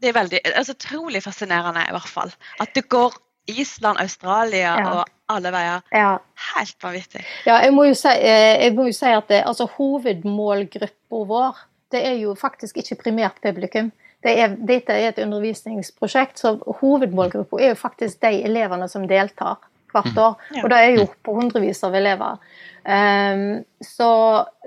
det 0.00 0.10
er 0.10 0.16
veldig, 0.16 0.40
altså, 0.52 0.74
utrolig 0.76 1.22
fascinerende, 1.24 1.86
i 1.88 1.94
hvert 1.96 2.10
fall. 2.10 2.32
At 2.60 2.74
det 2.76 2.86
går 2.92 3.16
Island, 3.50 3.98
Australia 4.00 4.74
og 4.90 5.00
alle 5.32 5.52
veier. 5.54 5.86
Ja. 5.94 6.10
Helt 6.50 6.76
vanvittig. 6.84 7.24
Ja, 7.48 7.60
jeg 7.64 7.72
må 7.74 7.86
jo 7.88 7.96
si, 7.98 8.12
eh, 8.12 8.60
jeg 8.64 8.76
må 8.76 8.86
jo 8.90 8.94
si 8.96 9.10
at 9.12 9.28
det, 9.32 9.42
altså, 9.48 9.68
hovedmålgruppa 9.78 11.24
vår 11.32 11.66
det 11.90 12.04
er 12.06 12.20
jo 12.22 12.36
faktisk 12.38 12.76
ikke 12.78 13.00
primært 13.00 13.40
publikum. 13.42 13.90
Det 14.20 14.32
er, 14.36 14.56
dette 14.68 14.92
er 14.92 15.10
et 15.10 15.20
undervisningsprosjekt, 15.22 16.40
så 16.42 16.56
hovedmålgruppa 16.82 17.60
er 17.60 17.72
jo 17.72 17.80
faktisk 17.80 18.20
de 18.20 18.42
elevene 18.44 18.88
som 18.90 19.06
deltar 19.08 19.56
hvert 19.94 20.18
år. 20.18 20.34
Og 20.62 20.70
det 20.70 20.80
er 20.80 20.98
jo 20.98 21.06
på 21.24 21.34
hundrevis 21.36 21.82
av 21.86 21.96
elever. 21.98 22.36
Um, 22.80 23.60
så, 23.84 24.10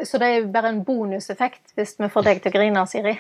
så, 0.06 0.18
det 0.22 0.28
er 0.28 0.36
jo 0.36 0.50
bare 0.54 0.70
en 0.70 0.84
bonuseffekt 0.86 1.72
hvis 1.74 1.96
vi 1.98 2.10
får 2.14 2.28
deg 2.28 2.42
til 2.44 2.52
å 2.52 2.54
grine, 2.54 2.84
Siri. 2.90 3.14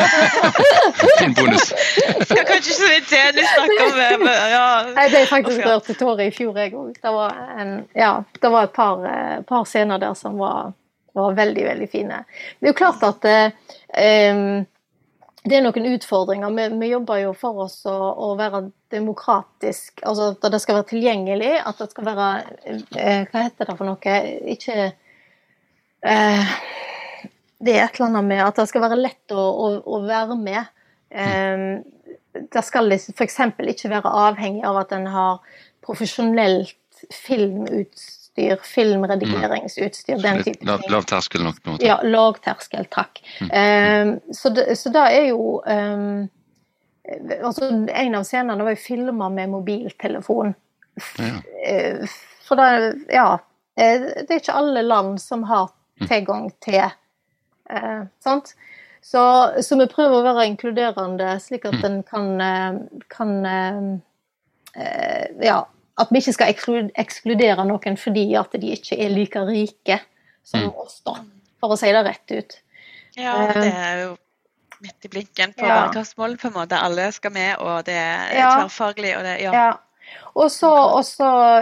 en 1.24 1.36
bonus. 1.36 1.68
Jeg 2.30 2.46
kanskje 2.48 2.56
ikke 2.56 2.78
så 2.78 2.88
vidt 2.88 3.12
det 3.12 3.22
du 3.36 3.42
snakker 3.44 3.84
om 4.16 4.26
ja. 4.30 4.64
Jeg 4.88 5.12
ble 5.12 5.22
faktisk 5.34 5.64
rørt 5.68 5.88
til 5.90 6.00
tårer 6.00 6.26
i 6.30 6.34
fjor, 6.34 6.56
jeg 6.56 6.72
òg. 6.80 6.96
Det, 6.96 7.68
ja, 8.00 8.12
det 8.40 8.52
var 8.56 8.70
et 8.70 8.76
par, 8.76 9.04
eh, 9.10 9.38
par, 9.48 9.68
scener 9.68 10.00
der 10.00 10.16
som 10.16 10.40
var, 10.40 10.72
var, 11.16 11.36
veldig, 11.36 11.68
veldig 11.68 11.92
fine. 11.92 12.24
Det 12.56 12.70
er 12.70 12.72
jo 12.72 12.80
klart 12.80 13.04
at 13.04 13.28
um, 13.28 14.62
det 15.40 15.56
er 15.56 15.62
noen 15.64 15.86
utfordringer. 15.94 16.52
Vi, 16.52 16.64
vi 16.82 16.90
jobber 16.90 17.20
jo 17.22 17.30
for 17.38 17.62
oss 17.64 17.78
å, 17.88 17.94
å, 17.94 18.32
være 18.36 18.66
demokratisk. 18.92 20.02
Altså 20.04 20.34
at 20.34 20.44
det 20.52 20.60
skal 20.60 20.80
være 20.80 20.90
tilgjengelig. 20.90 21.54
At 21.64 21.80
det 21.80 21.88
skal 21.94 22.08
være 22.10 22.26
eh, 22.68 23.22
Hva 23.30 23.46
heter 23.46 23.70
det 23.70 23.76
for 23.78 23.88
noe? 23.88 24.16
Ikke 24.52 24.76
eh, 26.04 26.52
Det 27.56 27.72
er 27.72 27.86
et 27.86 27.96
eller 27.96 28.10
annet 28.10 28.28
med 28.28 28.44
at 28.44 28.60
det 28.60 28.68
skal 28.68 28.84
være 28.84 29.00
lett 29.00 29.32
å, 29.32 29.40
å, 29.40 29.72
å 29.80 30.02
være 30.04 30.36
med. 30.40 30.76
Eh, 31.08 31.66
det 32.30 32.64
skal 32.66 32.92
f.eks. 32.98 33.40
ikke 33.72 33.94
være 33.96 34.16
avhengig 34.28 34.64
av 34.68 34.84
at 34.84 34.92
en 34.94 35.08
har 35.10 35.40
profesjonelt 35.84 36.76
filmutstyr 37.16 38.19
utstyr, 38.48 38.64
filmredigeringsutstyr, 38.64 40.18
den 40.22 40.42
type 40.44 40.58
ting. 40.58 40.90
Lav 40.90 41.02
terskel 41.08 41.44
nok? 41.44 41.60
Noe. 41.66 41.78
Ja, 41.84 42.00
lavterskel, 42.02 42.86
takk. 42.90 43.20
Mm. 43.40 43.50
Um, 43.50 44.34
så, 44.34 44.52
det, 44.54 44.76
så 44.78 44.92
det 44.94 45.04
er 45.16 45.26
jo 45.30 45.60
um, 45.66 46.28
altså 47.42 47.68
En 47.70 48.14
av 48.14 48.24
scenene 48.24 48.64
var 48.64 48.76
jo 48.76 48.82
filma 48.82 49.28
med 49.32 49.50
mobiltelefon. 49.50 50.54
Ja. 51.18 51.36
Eh, 51.66 52.18
for 52.46 52.60
det, 52.60 52.94
ja, 53.14 53.38
eh, 53.78 54.00
det 54.00 54.34
er 54.34 54.42
ikke 54.42 54.58
alle 54.58 54.82
land 54.82 55.20
som 55.22 55.44
har 55.48 55.70
mm. 56.00 56.06
tilgang 56.06 56.50
til 56.62 56.84
uh, 57.70 58.04
Sant? 58.22 58.54
Så, 59.02 59.22
så, 59.64 59.76
vi 59.80 59.88
prøver 59.88 60.18
å 60.18 60.24
være 60.26 60.44
inkluderende, 60.50 61.32
slik 61.40 61.64
at 61.64 61.78
mm. 61.80 61.84
en 61.88 62.02
kan, 62.04 62.26
kan 63.08 63.30
uh, 63.48 63.94
ja, 65.40 65.62
at 66.00 66.10
vi 66.10 66.22
ikke 66.22 66.34
skal 66.36 66.54
ekskludere 66.98 67.66
noen 67.68 67.98
fordi 68.00 68.26
at 68.38 68.56
de 68.60 68.72
ikke 68.76 68.98
er 69.00 69.12
like 69.12 69.44
rike 69.46 70.00
som 70.46 70.64
mm. 70.66 70.72
oss, 70.80 71.00
da. 71.06 71.18
For 71.60 71.74
å 71.74 71.78
si 71.78 71.92
det 71.92 72.02
rett 72.06 72.34
ut. 72.34 72.56
Ja, 73.18 73.36
eh, 73.44 73.54
det 73.58 73.70
er 73.70 74.02
jo 74.06 74.10
midt 74.80 75.06
i 75.06 75.12
blinken 75.12 75.52
på 75.56 75.66
ja. 75.66 75.76
bærekraftsmål, 75.76 76.36
på 76.40 76.48
en 76.48 76.56
måte. 76.56 76.80
Alle 76.80 77.10
skal 77.12 77.34
med, 77.36 77.52
og 77.60 77.84
det 77.88 77.98
er 78.00 78.34
ja. 78.38 78.50
tverrfaglig, 78.56 79.14
og 79.18 79.24
det 79.28 79.38
Ja. 79.44 79.54
ja. 79.54 79.70
Og 80.34 80.50
så 80.50 80.70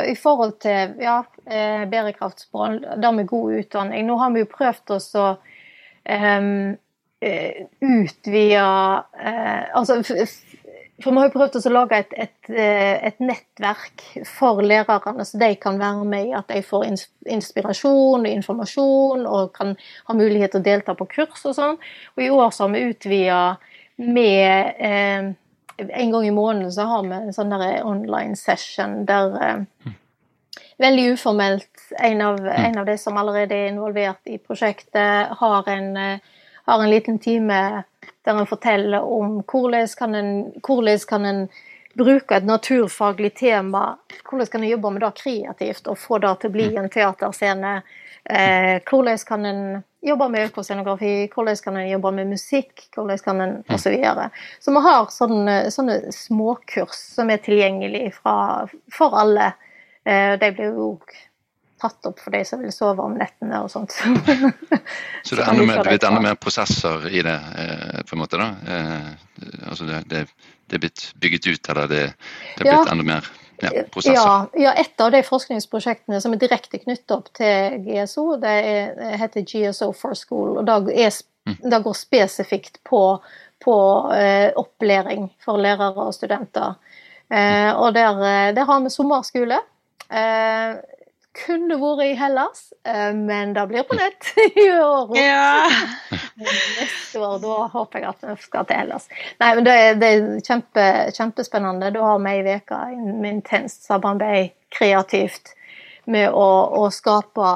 i 0.09 0.15
forhold 0.17 0.55
til 0.63 0.95
ja, 1.03 1.19
eh, 1.45 1.85
bærekraftsmål, 1.89 2.79
det 3.03 3.15
med 3.15 3.27
god 3.29 3.59
utdanning. 3.59 4.07
Nå 4.07 4.17
har 4.17 4.33
vi 4.33 4.45
jo 4.45 4.49
prøvd 4.53 4.93
oss 4.97 5.09
å 5.19 5.27
um, 6.09 6.77
utvide 7.83 8.63
uh, 8.63 9.65
Altså 9.75 9.99
for 11.03 11.15
vi 11.15 11.21
har 11.21 11.29
jo 11.29 11.35
prøvd 11.37 11.57
å 11.61 11.73
lage 11.73 11.99
et, 12.03 12.15
et, 12.25 12.51
eh, 12.51 12.97
et, 13.07 13.21
nettverk 13.23 14.03
for 14.27 14.59
lærerne, 14.67 15.27
så 15.27 15.39
de 15.39 15.53
kan 15.63 15.79
være 15.79 16.07
med 16.09 16.31
i 16.31 16.35
at 16.35 16.49
de 16.51 16.63
får 16.67 16.89
inspirasjon 17.31 18.27
og 18.27 18.31
informasjon 18.33 19.27
og 19.31 19.53
kan 19.55 19.77
ha 20.09 20.17
mulighet 20.19 20.57
til 20.57 20.63
å 20.63 20.67
delta 20.67 20.97
på 20.99 21.07
kurs 21.13 21.45
og 21.47 21.55
sånn. 21.55 21.79
Og 22.17 22.25
i 22.25 22.31
år 22.35 22.51
så 22.55 22.67
har 22.67 22.75
vi 22.75 22.89
utvida 22.91 23.43
med 23.99 24.75
eh, 24.79 25.35
En 25.79 26.11
gang 26.11 26.25
i 26.27 26.35
måneden 26.35 26.73
så 26.75 26.89
har 26.91 27.05
vi 27.07 27.15
en 27.15 27.35
sånn 27.35 27.53
online 27.55 28.35
session 28.35 29.05
der 29.07 29.37
eh, 29.39 29.93
Veldig 30.79 31.05
uformelt. 31.15 31.71
En 31.99 32.21
av, 32.23 32.37
en 32.47 32.77
av 32.79 32.87
de 32.87 32.95
som 32.99 33.17
allerede 33.19 33.55
er 33.55 33.73
involvert 33.73 34.31
i 34.31 34.37
prosjektet, 34.39 35.33
har 35.41 35.71
en, 35.71 35.97
eh, 35.97 36.19
har 36.71 36.83
en 36.83 36.91
liten 36.91 37.19
time 37.19 37.83
der 38.25 38.39
en 38.41 38.49
forteller 38.49 39.05
om 39.05 39.41
hvordan 39.43 39.89
kan 39.99 40.15
en, 40.15 40.31
hvordan 40.65 41.05
kan 41.09 41.27
en 41.27 41.43
bruke 41.99 42.37
et 42.37 42.47
naturfaglig 42.47 43.33
tema, 43.35 43.97
hvordan 44.29 44.47
kan 44.47 44.63
en 44.63 44.71
jobbe 44.71 44.91
med 44.95 45.03
det 45.03 45.15
kreativt 45.23 45.89
og 45.91 45.99
få 45.99 46.19
det 46.23 46.35
til 46.41 46.51
å 46.51 46.55
bli 46.55 46.69
en 46.79 46.91
teaterscene. 46.93 47.75
Eh, 48.29 48.79
hvordan 48.87 49.19
kan 49.27 49.47
en 49.49 49.63
jobbe 50.05 50.29
med 50.31 50.51
økoscenografi, 50.51 51.29
hvordan 51.33 51.63
kan 51.65 51.79
en 51.81 51.89
jobbe 51.91 52.13
med 52.19 52.35
musikk, 52.35 52.85
hvordan 52.95 53.23
kan 53.25 53.41
en 53.41 53.55
osv. 53.67 53.79
Så, 53.83 53.95
videre. 53.95 54.29
så 54.61 54.75
vi 54.75 54.83
har 54.85 55.09
sånne, 55.15 55.57
sånne 55.75 55.97
småkurs 56.15 57.01
som 57.17 57.31
er 57.33 57.43
tilgjengelige 57.43 58.13
for 58.21 59.19
alle. 59.23 59.53
Eh, 60.05 60.37
de 60.41 60.53
blir 60.55 60.77
jo 60.77 60.93
tatt 61.81 62.07
opp 62.11 62.21
for 62.21 62.35
de 62.35 62.43
som 62.47 62.63
vil 62.63 62.73
sove 62.75 63.05
om 63.05 63.17
nettene 63.19 63.63
og 63.65 63.71
sånt. 63.73 63.95
så 65.27 65.39
det 65.39 65.43
er 65.43 65.51
enda 65.53 65.67
mer, 65.69 65.83
blitt 65.87 66.07
enda 66.07 66.23
mer 66.25 66.39
prosesser 66.41 67.09
i 67.11 67.23
det, 67.25 67.37
eh, 67.63 68.01
på 68.09 68.17
en 68.17 68.23
måte? 68.23 68.41
da? 68.41 68.49
Eh, 68.75 69.11
altså 69.71 69.89
det, 69.89 70.03
det, 70.11 70.25
det, 70.67 70.79
er 70.79 70.85
blitt 70.87 71.05
bygget 71.23 71.51
ut, 71.51 71.71
eller 71.73 71.91
det, 71.91 72.03
det 72.57 72.65
er 72.65 72.67
blitt 72.67 72.75
ja. 72.75 72.85
enda 72.93 73.07
mer 73.07 73.31
ja, 73.63 73.73
prosesser? 73.91 74.19
Ja, 74.19 74.35
ja, 74.69 74.75
et 74.79 75.01
av 75.03 75.13
de 75.15 75.23
forskningsprosjektene 75.27 76.21
som 76.23 76.35
er 76.35 76.43
direkte 76.43 76.81
knyttet 76.83 77.17
opp 77.17 77.33
til 77.39 77.81
GSO, 77.87 78.29
det, 78.43 78.55
er, 78.75 79.19
heter 79.23 79.47
GSO 79.49 79.93
for 79.97 80.19
School. 80.19 80.61
og 80.61 80.69
Det, 80.69 80.99
er, 81.07 81.19
mm. 81.51 81.83
går 81.87 81.99
spesifikt 81.99 82.83
på, 82.87 83.03
på 83.65 83.79
eh, 84.15 84.51
opplæring 84.59 85.31
for 85.45 85.61
lærere 85.63 86.09
og 86.09 86.15
studenter. 86.17 86.79
Eh, 87.29 87.73
og 87.77 87.93
der, 87.95 88.23
eh, 88.25 88.55
der, 88.57 88.65
har 88.65 88.81
vi 88.81 88.91
sommerskole. 88.91 89.61
Eh, 90.09 90.77
kunne 91.37 91.77
vært 91.81 92.05
i 92.07 92.15
Hellas, 92.19 92.73
eh, 92.89 93.11
men 93.15 93.53
det 93.57 93.65
blir 93.71 93.85
på 93.89 93.97
nett 93.99 94.31
i 94.59 94.69
år. 94.73 95.13
Ja. 95.19 95.69
Neste 96.79 97.21
år, 97.21 97.37
da 97.43 97.59
håper 97.73 98.03
jeg 98.03 98.09
at 98.11 98.25
vi 98.27 98.37
skal 98.47 98.69
til 98.69 98.81
Hellas. 98.83 99.09
Nei, 99.43 99.53
men 99.59 99.67
det, 99.67 99.77
det 100.03 100.11
er 100.15 100.27
kjempe, 100.47 100.87
kjempespennende. 101.17 101.93
Da 101.95 102.07
har 102.13 102.25
vi 102.25 102.35
ei 102.39 102.57
uke 102.59 102.81
med 103.05 103.31
intenst 103.37 103.87
samarbeid 103.89 104.57
kreativt 104.75 105.55
med 106.09 106.33
å, 106.33 106.49
å 106.81 106.89
skape, 106.93 107.53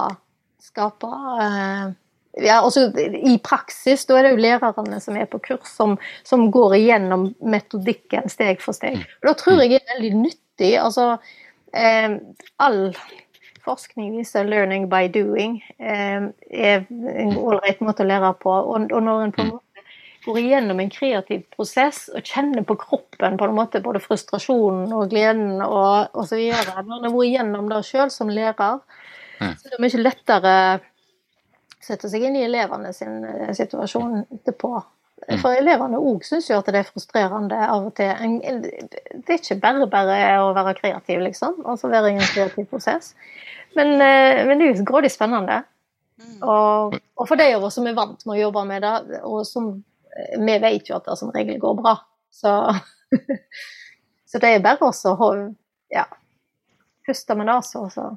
skape 0.61 1.09
uh, 1.09 1.93
ja, 2.41 2.63
også 2.65 2.87
I 2.97 3.37
praksis 3.45 4.07
da 4.09 4.17
er 4.17 4.27
det 4.27 4.33
jo 4.35 4.41
lærerne 4.41 5.01
som 5.05 5.17
er 5.21 5.29
på 5.29 5.41
kurs, 5.45 5.69
som, 5.69 5.99
som 6.25 6.47
går 6.53 6.79
igjennom 6.79 7.27
metodikken 7.45 8.33
steg 8.33 8.63
for 8.65 8.77
steg. 8.77 9.01
Mm. 9.01 9.17
Og 9.21 9.29
Da 9.29 9.35
tror 9.41 9.61
jeg 9.61 9.75
det 9.75 9.81
er 9.83 9.95
veldig 9.95 10.13
nyttig. 10.23 10.73
altså 10.81 11.09
eh, 11.73 12.17
all 12.59 12.81
forskning 13.65 14.17
viser 14.17 14.45
'learning 14.45 14.89
by 14.91 15.09
doing' 15.09 15.61
eh, 15.79 16.29
er 16.51 16.87
en 16.91 17.37
ålreit 17.37 17.81
måte 17.81 18.05
å 18.05 18.09
lære 18.09 18.33
på. 18.43 18.51
Og, 18.51 18.89
når 18.91 19.25
en 19.25 19.33
på 19.33 19.43
en 19.43 19.49
mm. 19.49 19.53
måte 19.53 19.73
går 20.25 20.39
igjennom 20.39 20.81
en 20.81 20.91
kreativ 20.91 21.43
prosess 21.51 22.05
og 22.15 22.23
kjenner 22.23 22.63
på 22.63 22.77
kroppen 22.79 23.37
på 23.39 23.49
en 23.49 23.57
måte 23.57 23.83
både 23.83 24.03
frustrasjonen 24.03 24.93
og 24.95 25.11
gleden 25.11 25.63
og 25.63 26.15
osv. 26.15 26.39
Når 26.39 26.79
en 26.79 26.93
har 26.93 27.11
vært 27.11 27.27
igjennom 27.27 27.69
det 27.73 27.83
sjøl 27.89 28.11
som 28.11 28.31
lærer, 28.31 28.79
så 29.43 29.69
det 29.69 29.75
er 29.75 29.83
mye 29.83 30.03
lettere 30.03 30.57
å 30.79 30.81
sette 31.83 32.11
seg 32.11 32.29
inn 32.29 32.39
i 32.39 32.45
elevene 32.47 32.93
sin 32.95 33.25
eh, 33.27 33.51
situasjon 33.59 34.21
etterpå. 34.39 34.77
For 35.39 35.55
elevene 35.55 36.01
òg 36.03 36.25
syns 36.27 36.49
jo 36.51 36.59
at 36.59 36.69
det 36.73 36.81
er 36.81 36.89
frustrerende 36.89 37.59
av 37.63 37.87
og 37.87 37.95
til. 37.99 38.11
Det 38.43 39.37
er 39.37 39.39
ikke 39.39 39.61
bare 39.63 39.87
bare 39.91 40.17
å 40.43 40.49
være 40.57 40.75
kreativ, 40.81 41.23
liksom. 41.23 41.61
Altså 41.69 41.91
være 41.93 42.11
i 42.11 42.17
en 42.19 42.33
kreativ 42.33 42.67
prosess. 42.71 43.13
Men, 43.77 43.95
eh, 44.03 44.43
men 44.47 44.59
det 44.59 44.67
er 44.67 44.75
jo 44.75 44.89
grådig 44.89 45.13
spennende. 45.13 45.63
Mm. 46.23 46.41
Og, 46.43 46.97
og, 47.17 47.29
for 47.29 47.39
de 47.39 47.49
av 47.55 47.65
oss 47.65 47.79
som 47.79 47.87
er 47.89 47.97
vant 47.97 48.27
med 48.27 48.37
å 48.37 48.41
jobbe 48.41 48.65
med 48.69 48.85
det, 48.85 49.21
og 49.27 49.47
som 49.49 49.71
eh, 50.17 50.35
vi 50.43 50.59
vet 50.63 50.91
jo 50.91 50.99
at 50.99 51.07
det 51.09 51.17
som 51.21 51.33
regel 51.35 51.61
går 51.63 51.79
bra, 51.79 51.95
så, 52.33 52.57
så 54.31 54.43
det 54.43 54.53
er 54.57 54.67
bare 54.67 54.91
å 54.91 55.31
ja, 55.93 56.05
puste 57.07 57.39
med 57.39 57.49
nesa, 57.51 57.87
så, 57.95 58.11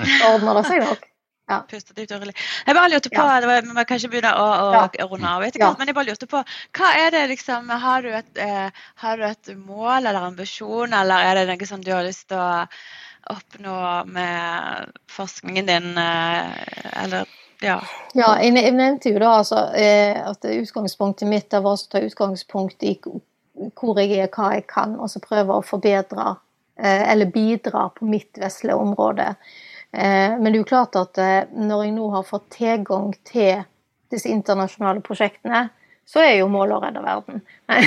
så 0.00 0.32
ordner 0.32 0.60
det 0.60 0.66
seg 0.68 0.84
nok. 0.84 1.06
Ja. 1.48 1.62
Dypt 1.70 2.12
og. 2.12 2.26
Jeg 2.28 2.76
bare 2.76 2.90
lurte 2.92 3.10
på, 3.12 3.24
ja. 3.24 3.60
Vi 3.64 3.72
må 3.72 3.84
kanskje 3.88 4.10
begynne 4.12 4.34
å, 4.36 4.46
å, 4.66 4.70
ja. 4.74 5.06
runde 5.08 5.30
av, 5.30 5.46
ja. 5.48 5.70
men 5.78 5.88
jeg 5.88 5.96
bare 5.96 6.10
lurte 6.10 6.28
på 6.28 6.42
hva 6.76 6.92
er 7.00 7.14
det 7.14 7.24
liksom, 7.32 7.70
Har 7.72 8.04
du 8.04 8.10
et, 8.12 8.30
eh, 8.36 8.84
har 9.02 9.16
du 9.16 9.24
et 9.24 9.52
mål 9.56 10.10
eller 10.10 10.28
ambisjon, 10.28 10.92
eller 10.92 11.30
er 11.30 11.40
det 11.40 11.46
noe 11.52 11.68
som 11.70 11.84
du 11.84 11.92
har 11.94 12.04
lyst 12.04 12.28
til 12.28 12.40
å 12.40 12.66
oppnå 13.32 13.78
med 14.12 14.92
forskningen 15.12 15.66
din, 15.68 15.90
eh, 15.98 17.02
eller 17.04 17.28
ja. 17.60 17.78
ja 18.14 18.34
jeg, 18.42 18.54
nevnte 18.74 19.12
jo 19.12 19.22
da 19.22 19.32
altså, 19.40 19.64
eh, 19.74 20.18
at 20.20 20.44
utgangspunktet 20.44 21.28
mitt 21.28 21.52
var 21.52 21.72
å 21.74 21.88
ta 21.90 22.02
utgangspunkt 22.04 22.84
i 22.86 22.94
hvor 23.02 23.98
jeg 23.98 24.14
er, 24.14 24.28
hva 24.30 24.52
jeg 24.54 24.68
kan, 24.70 24.94
og 25.00 25.10
så 25.10 25.22
prøve 25.22 25.56
å 25.56 25.64
forbedre 25.66 26.36
eh, 26.78 27.08
eller 27.10 27.32
bidra 27.34 27.88
på 27.96 28.06
mitt 28.06 28.38
vesle 28.38 28.76
område. 28.78 29.32
Men 29.92 30.44
det 30.44 30.50
er 30.50 30.60
jo 30.60 30.68
klart 30.68 30.96
at 31.00 31.16
når 31.56 31.84
jeg 31.86 31.92
nå 31.96 32.10
har 32.12 32.26
fått 32.28 32.50
tilgang 32.52 33.14
til 33.24 33.62
disse 34.12 34.28
internasjonale 34.28 35.00
prosjektene, 35.00 35.62
så 36.08 36.20
er 36.24 36.34
jo 36.38 36.50
målet 36.52 36.76
å 36.76 36.82
redde 36.84 37.04
verden. 37.04 37.40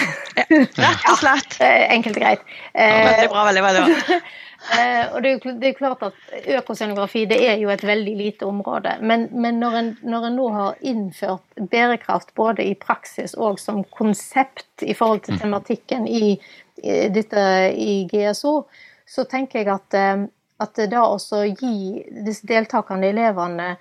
Ja, 0.81 0.95
rett 0.97 1.05
og 1.09 1.19
slett. 1.21 1.59
Enkelt 1.61 2.17
og 2.17 2.23
greit. 2.23 2.41
Veldig 2.73 3.29
bra, 3.31 3.45
veldig, 3.51 3.63
veldig 3.67 3.85
bra. 3.85 4.19
Eh, 4.61 5.07
og 5.09 5.23
det 5.23 5.29
er, 5.31 5.39
jo, 5.41 5.73
klart 5.73 6.03
at 6.05 6.17
Økoscenografi 6.59 7.23
det 7.25 7.39
er 7.49 7.55
jo 7.57 7.71
et 7.73 7.81
veldig 7.81 8.13
lite 8.17 8.45
område. 8.45 8.93
Men, 9.01 9.25
men 9.33 9.57
når, 9.57 9.77
en, 9.79 9.89
når, 10.05 10.27
en, 10.27 10.35
nå 10.37 10.49
har 10.53 10.83
innført 10.85 11.63
bærekraft 11.71 12.35
både 12.37 12.67
i 12.69 12.75
praksis 12.77 13.33
og 13.33 13.59
som 13.59 13.81
konsept 13.97 14.85
i 14.85 14.93
forhold 14.93 15.23
til 15.25 15.39
mm. 15.39 15.41
tematikken 15.41 16.05
i, 16.05 16.35
i 16.83 16.99
dette 17.09 17.41
i 17.73 18.03
GSO, 18.11 18.53
så 19.09 19.25
tenker 19.31 19.63
jeg 19.63 19.73
at, 19.73 19.97
eh, 19.97 20.27
at 20.61 20.77
det 20.77 20.97
også 20.99 21.43
gi 21.49 22.03
disse 22.25 22.47
deltakende 22.47 23.09
elevene 23.11 23.73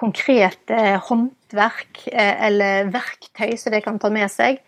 konkrete 0.00 1.00
håndverk 1.08 2.06
eh, 2.12 2.46
eller 2.46 2.88
verktøy 2.92 3.56
som 3.60 3.74
de 3.74 3.82
kan 3.84 3.98
ta 4.00 4.10
med 4.12 4.30
seg 4.32 4.60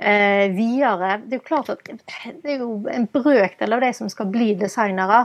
eh, 0.00 0.50
videre. 0.54 1.20
Det 1.24 1.36
er 1.36 1.40
jo 1.40 1.46
klart 1.46 1.70
at 1.74 1.84
det 2.42 2.56
er 2.56 2.64
jo 2.64 2.72
en 2.90 3.06
brøkdel 3.10 3.76
av 3.76 3.84
de 3.84 3.92
som 3.96 4.10
skal 4.10 4.30
bli 4.32 4.54
designere, 4.58 5.24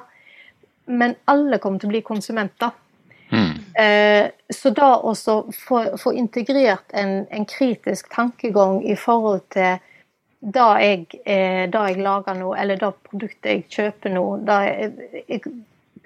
men 0.86 1.16
alle 1.32 1.58
kommer 1.62 1.82
til 1.82 1.90
å 1.90 1.96
bli 1.96 2.04
konsumenter. 2.06 2.76
Mm. 3.34 3.54
Eh, 3.82 4.28
så 4.54 4.70
da 4.70 4.92
også 5.02 5.40
få, 5.52 5.82
få 5.98 6.14
integrert 6.14 6.94
en, 6.94 7.26
en, 7.34 7.46
kritisk 7.50 8.12
tankegang 8.14 8.84
i 8.86 8.96
forhold 8.96 9.42
til 9.56 9.80
da 10.40 10.68
jeg, 10.78 11.08
eh, 11.26 11.66
jeg 11.66 12.04
lager 12.06 12.38
noe, 12.38 12.54
eller 12.62 12.78
da 12.78 12.92
produktet 12.94 13.50
jeg 13.50 13.66
kjøper 13.74 14.14
nå, 14.14 14.26
da 14.46 14.60
jeg, 14.68 15.24
jeg, 15.26 15.42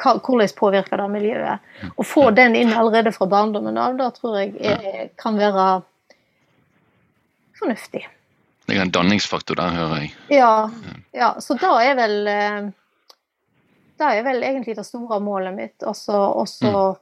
hvordan 0.03 0.53
påvirker 0.57 1.01
det 1.01 1.07
miljøet? 1.11 1.71
Å 1.95 2.05
få 2.07 2.29
den 2.35 2.55
inn 2.55 2.73
allerede 2.73 3.11
fra 3.15 3.27
barndommen 3.29 3.77
av, 3.77 3.97
da 3.99 4.09
tror 4.15 4.39
jeg 4.39 4.55
er, 4.59 5.11
kan 5.19 5.37
være 5.39 5.67
fornuftig. 7.59 8.05
Det 8.69 8.77
er 8.77 8.85
en 8.85 8.93
danningsfaktor 8.93 9.57
der, 9.57 9.73
hører 9.73 10.03
jeg. 10.03 10.11
Ja, 10.29 10.69
ja, 11.15 11.33
så 11.41 11.57
da 11.59 11.73
er 11.81 11.95
vel 11.97 12.17
eh, 12.29 12.59
Da 13.99 14.13
er 14.15 14.23
vel 14.23 14.43
egentlig 14.45 14.77
det 14.77 14.85
store 14.87 15.17
målet 15.19 15.55
mitt 15.55 15.83
også 15.83 16.19
mm. 16.39 16.99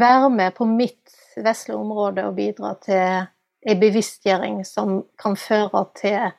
være 0.00 0.30
med 0.34 0.54
på 0.56 0.66
mitt 0.66 1.12
vesle 1.36 1.76
område 1.78 2.24
og 2.26 2.34
bidra 2.34 2.72
til 2.82 3.28
en 3.62 3.80
bevisstgjøring 3.80 4.64
som 4.66 5.04
kan 5.20 5.36
føre 5.38 5.84
til 6.00 6.32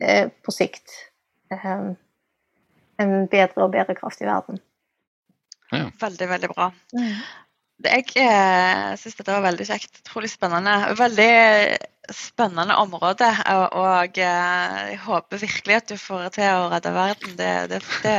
eh, 0.00 0.30
på 0.32 0.54
sikt 0.54 0.94
eh, 1.52 1.92
en 3.00 3.28
bedre 3.32 3.64
og 3.64 3.72
bærekraftig 3.72 4.26
verden. 4.28 4.60
Ja. 5.72 5.88
Veldig, 6.00 6.28
veldig 6.28 6.50
bra. 6.52 6.72
Mm. 6.92 7.14
Jeg 7.82 8.04
eh, 8.20 8.92
syns 9.00 9.16
dette 9.18 9.32
var 9.32 9.42
veldig 9.46 9.64
kjekt. 9.66 10.02
Utrolig 10.04 10.30
spennende. 10.30 10.74
Veldig 10.98 11.32
spennende 12.14 12.76
område. 12.78 13.28
Og, 13.54 13.64
og 13.78 14.18
eh, 14.20 14.76
jeg 14.92 14.98
håper 15.02 15.42
virkelig 15.42 15.76
at 15.80 15.90
du 15.90 15.96
får 15.98 16.28
til 16.36 16.46
å 16.50 16.68
redde 16.72 16.94
verden. 16.94 17.34
Det, 17.38 17.50
det, 17.72 17.80
det, 18.04 18.16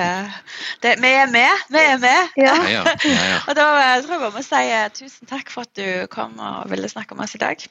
det 0.84 0.94
vi 1.04 1.14
er 1.20 1.32
med! 1.32 1.66
Vi 1.72 1.84
er 1.84 2.00
med! 2.02 2.36
Ja. 2.40 2.56
Ja, 2.68 2.84
ja, 2.84 3.40
og 3.48 3.58
da 3.60 3.68
eh, 3.80 3.98
tror 4.04 4.16
jeg 4.18 4.24
bare 4.26 4.36
må 4.36 4.46
si 4.46 4.64
eh, 4.66 4.88
tusen 4.96 5.32
takk 5.32 5.52
for 5.54 5.68
at 5.68 5.76
du 5.80 6.08
kom 6.14 6.36
og 6.40 6.72
ville 6.72 6.92
snakke 6.92 7.16
med 7.16 7.28
oss 7.28 7.38
i 7.38 7.44
dag. 7.44 7.68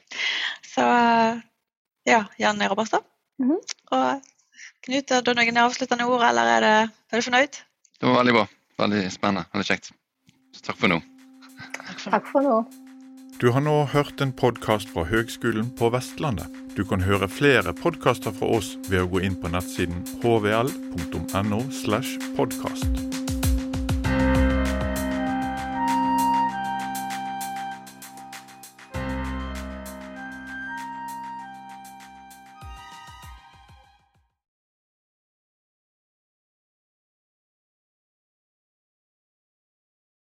Så 0.73 0.85
ja, 2.09 2.23
Janne 2.39 2.69
Robertsen. 2.71 3.05
Mm 3.39 3.51
-hmm. 3.51 3.61
Og 3.91 4.21
Knut, 4.83 5.11
har 5.15 5.21
du 5.23 5.31
noen 5.31 5.57
avsluttende 5.61 6.05
ord, 6.11 6.23
eller 6.27 6.49
er, 6.57 6.63
det, 6.65 6.71
er 7.13 7.21
du 7.21 7.23
fornøyd? 7.23 7.59
Det 8.01 8.09
var 8.09 8.17
veldig 8.19 8.33
bra. 8.35 8.47
Veldig 8.83 9.03
spennende. 9.13 9.45
Veldig 9.55 9.67
kjekt. 9.69 9.93
Så 10.51 10.65
takk 10.67 10.81
for 10.81 10.91
nå. 10.91 10.99
Takk 12.03 12.27
for 12.27 12.43
nå. 12.43 12.57
Du 13.39 13.47
har 13.55 13.63
nå 13.63 13.77
hørt 13.93 14.19
en 14.21 14.35
podkast 14.35 14.91
fra 14.91 15.07
Høgskolen 15.07 15.71
på 15.79 15.87
Vestlandet. 15.95 16.51
Du 16.75 16.83
kan 16.87 17.03
høre 17.03 17.31
flere 17.31 17.71
podkaster 17.79 18.35
fra 18.35 18.51
oss 18.59 18.75
ved 18.89 19.05
å 19.05 19.09
gå 19.15 19.23
inn 19.23 19.39
på 19.39 19.51
nettsiden 19.55 20.03
hvl.no. 20.19 21.63
slash 21.71 22.19
podkast. 22.35 23.22